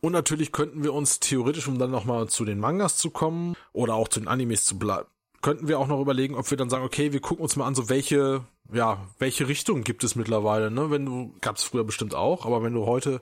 [0.00, 3.94] Und natürlich könnten wir uns theoretisch, um dann nochmal zu den Mangas zu kommen oder
[3.94, 5.08] auch zu den Animes zu bleiben,
[5.42, 7.74] könnten wir auch noch überlegen, ob wir dann sagen, okay, wir gucken uns mal an,
[7.74, 10.90] so welche, ja, welche Richtung gibt es mittlerweile, ne?
[10.90, 13.20] Wenn du, gab es früher bestimmt auch, aber wenn du heute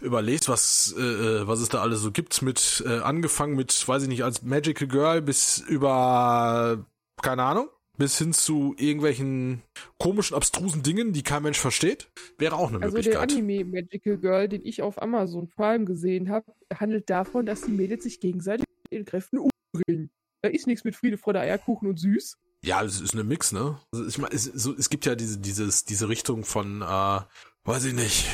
[0.00, 4.02] überlegst, was, äh, äh, was es da alles so gibt, mit äh, angefangen mit, weiß
[4.02, 6.84] ich nicht, als Magical Girl bis über,
[7.22, 9.62] keine Ahnung, bis hin zu irgendwelchen
[9.98, 13.32] komischen, abstrusen Dingen, die kein Mensch versteht, wäre auch eine Also der Möglichkeit.
[13.32, 18.02] Anime Magical Girl, den ich auf Amazon Prime gesehen habe, handelt davon, dass die Mädels
[18.02, 20.10] sich gegenseitig mit ihren Kräften umbringen.
[20.44, 22.36] Da ist nichts mit Friede, Freude, Eierkuchen und süß.
[22.62, 23.78] Ja, es ist eine Mix, ne?
[23.92, 27.20] Also ich meine, es, so, es gibt ja diese, dieses, diese Richtung von, äh,
[27.64, 28.26] weiß ich nicht,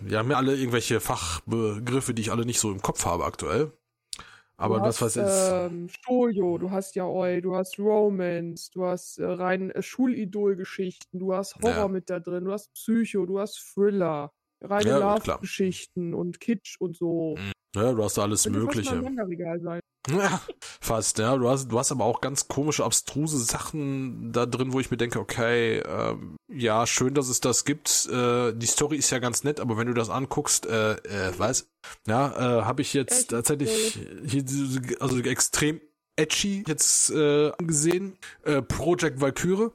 [0.00, 3.72] wir, haben ja alle irgendwelche Fachbegriffe, die ich alle nicht so im Kopf habe aktuell.
[4.56, 5.72] Aber du das, was hast, ist.
[5.72, 11.34] ähm, Shoujo, du hast Yaoi, du hast Romance, du hast äh, rein äh, Schulidol-Geschichten, du
[11.34, 11.88] hast Horror Ja.
[11.88, 14.98] mit da drin, du hast Psycho, du hast Thriller, reine Ja.
[14.98, 17.36] Love-Geschichten und Kitsch und so.
[17.76, 18.90] Ja, du hast da alles Könnte fast Mögliche.
[19.60, 19.80] sein.
[20.08, 20.40] Ja,
[20.80, 21.36] fast, ja.
[21.36, 24.96] Du hast, du hast aber auch ganz komische, abstruse Sachen da drin, wo ich mir
[24.96, 28.08] denke, okay, ähm, ja, schön, dass es das gibt.
[28.10, 31.68] Äh, die Story ist ja ganz nett, aber wenn du das anguckst, äh, äh, weiß,
[32.06, 34.44] ja, äh, habe ich jetzt tatsächlich hier
[35.00, 35.80] also extrem
[36.16, 38.16] edgy jetzt äh, angesehen.
[38.44, 39.70] Äh, Project Valkyrie.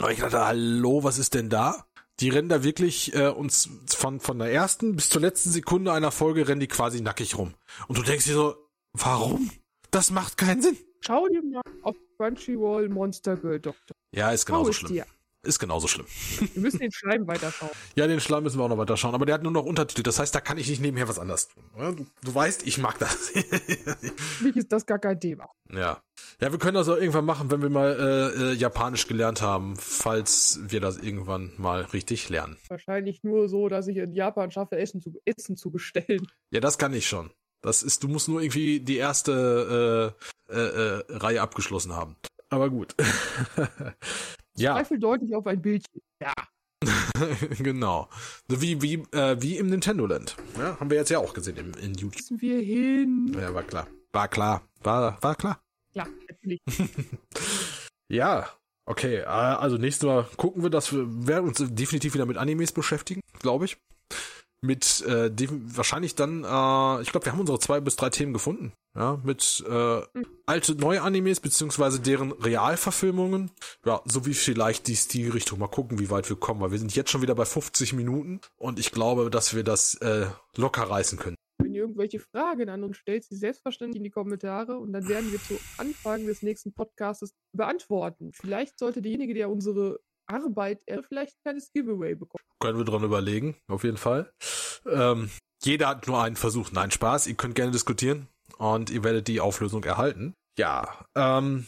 [0.00, 1.85] Aber ich dachte, hallo, was ist denn da?
[2.20, 6.10] Die rennen da wirklich äh, uns von, von der ersten bis zur letzten Sekunde einer
[6.10, 7.54] Folge rennen die quasi nackig rum.
[7.88, 8.56] Und du denkst dir so,
[8.92, 9.50] warum?
[9.90, 10.78] Das macht keinen Sinn.
[11.00, 13.94] Schau dir mal auf Crunchyroll Monster Girl Doctor.
[14.12, 14.92] Ja, ist Schau genauso es schlimm.
[14.92, 15.06] dir.
[15.46, 16.06] Ist genauso schlimm.
[16.54, 17.70] Wir müssen den Schleim weiterschauen.
[17.94, 20.02] Ja, den Schlamm müssen wir auch noch weiter schauen, aber der hat nur noch Untertitel.
[20.02, 21.64] Das heißt, da kann ich nicht nebenher was anderes tun.
[21.96, 23.30] Du, du weißt, ich mag das.
[23.30, 25.48] Für mich ist das gar kein Thema.
[25.72, 26.00] ja.
[26.40, 27.96] Ja, wir können das auch irgendwann machen, wenn wir mal
[28.36, 32.58] äh, äh, Japanisch gelernt haben, falls wir das irgendwann mal richtig lernen.
[32.68, 36.26] Wahrscheinlich nur so, dass ich in Japan schaffe, Essen zu, Essen zu bestellen.
[36.50, 37.30] Ja, das kann ich schon.
[37.62, 40.14] Das ist, du musst nur irgendwie die erste
[40.50, 42.16] äh, äh, äh, Reihe abgeschlossen haben.
[42.50, 42.94] Aber gut.
[44.56, 46.02] ja, Zweifel deutlich auf ein Bildchen.
[46.20, 46.32] Ja.
[47.58, 48.08] genau.
[48.48, 50.36] So Wie, wie, äh, wie im Nintendo Land.
[50.58, 52.16] Ja, haben wir jetzt ja auch gesehen im, in YouTube.
[52.16, 53.36] Müssen wir hin?
[53.38, 53.86] Ja, war klar.
[54.12, 54.62] War klar.
[54.82, 55.60] War, war klar.
[55.94, 56.60] Ja, natürlich.
[58.08, 58.48] Ja,
[58.84, 59.16] okay.
[59.16, 63.20] äh, Also nächstes Mal gucken wir, dass wir werden uns definitiv wieder mit Animes beschäftigen,
[63.40, 63.78] glaube ich.
[64.62, 68.32] Mit äh, dem, wahrscheinlich dann, äh, ich glaube, wir haben unsere zwei bis drei Themen
[68.32, 68.72] gefunden.
[68.96, 70.00] Ja, mit äh,
[70.46, 73.50] alte, neue Animes, beziehungsweise deren Realverfilmungen.
[73.84, 75.58] Ja, so wie vielleicht die Stilrichtung.
[75.58, 78.40] Mal gucken, wie weit wir kommen, weil wir sind jetzt schon wieder bei 50 Minuten
[78.56, 80.26] und ich glaube, dass wir das äh,
[80.56, 81.36] locker reißen können.
[81.58, 85.30] Wenn ihr irgendwelche Fragen an uns stellt, sie selbstverständlich in die Kommentare und dann werden
[85.30, 88.32] wir zu Anfang des nächsten Podcasts beantworten.
[88.32, 92.42] Vielleicht sollte derjenige, der unsere Arbeit, er vielleicht ein kleines Giveaway bekommen.
[92.60, 94.32] Können wir dran überlegen, auf jeden Fall.
[94.86, 95.30] Ähm,
[95.62, 96.70] jeder hat nur einen Versuch.
[96.72, 97.26] Nein, Spaß.
[97.26, 100.34] Ihr könnt gerne diskutieren und ihr werdet die Auflösung erhalten.
[100.58, 101.66] Ja, ähm,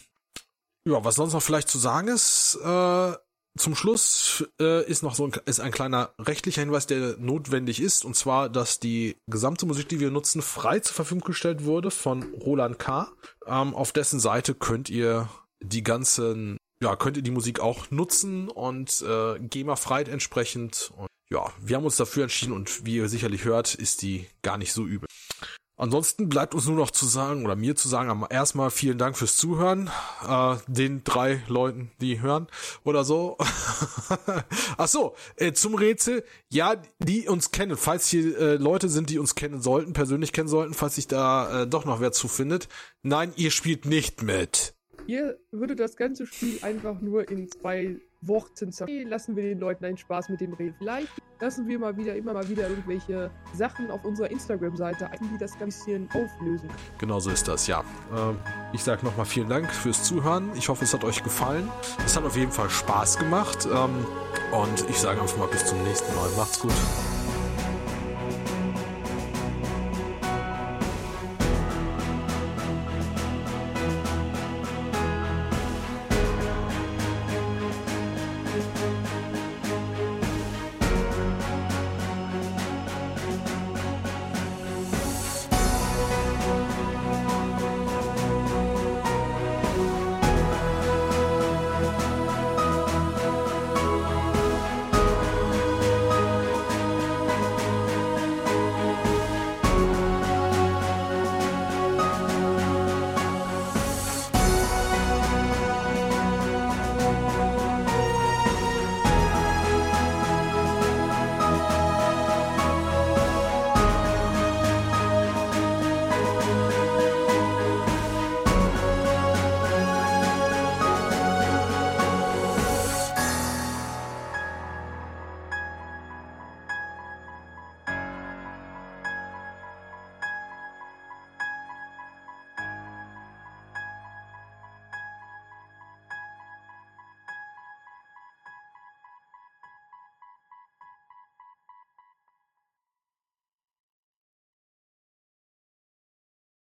[0.86, 3.12] ja, was sonst noch vielleicht zu sagen ist, äh,
[3.58, 8.04] zum Schluss äh, ist noch so ein, ist ein kleiner rechtlicher Hinweis, der notwendig ist,
[8.04, 12.22] und zwar, dass die gesamte Musik, die wir nutzen, frei zur Verfügung gestellt wurde von
[12.34, 13.10] Roland K.
[13.46, 15.28] Ähm, auf dessen Seite könnt ihr
[15.60, 20.92] die ganzen, ja, könnt ihr die Musik auch nutzen und äh, GEMA-frei entsprechend.
[20.96, 24.58] Und ja, wir haben uns dafür entschieden und wie ihr sicherlich hört, ist die gar
[24.58, 25.08] nicht so übel.
[25.80, 29.36] Ansonsten bleibt uns nur noch zu sagen, oder mir zu sagen, erstmal vielen Dank fürs
[29.36, 29.88] Zuhören,
[30.26, 32.48] äh, den drei Leuten, die hören
[32.82, 33.38] oder so.
[34.76, 39.20] Ach so, äh, zum Rätsel, ja, die uns kennen, falls hier äh, Leute sind, die
[39.20, 42.68] uns kennen sollten, persönlich kennen sollten, falls sich da äh, doch noch wer zu findet.
[43.02, 44.74] Nein, ihr spielt nicht mit.
[45.08, 49.08] Ihr würdet das ganze Spiel einfach nur in zwei Worten zerstellen.
[49.08, 50.74] Lassen wir den Leuten einen Spaß mit dem Reden.
[50.76, 51.08] Vielleicht
[51.40, 55.58] lassen wir mal wieder, immer mal wieder irgendwelche Sachen auf unserer Instagram-Seite ein, die das
[55.58, 56.68] Ganze auflösen.
[56.98, 57.82] Genau so ist das, ja.
[58.14, 58.36] Ähm,
[58.74, 60.50] ich sage nochmal vielen Dank fürs Zuhören.
[60.54, 61.70] Ich hoffe, es hat euch gefallen.
[62.04, 63.64] Es hat auf jeden Fall Spaß gemacht.
[63.64, 64.04] Ähm,
[64.52, 66.28] und ich sage einfach mal bis zum nächsten Mal.
[66.36, 66.72] Macht's gut.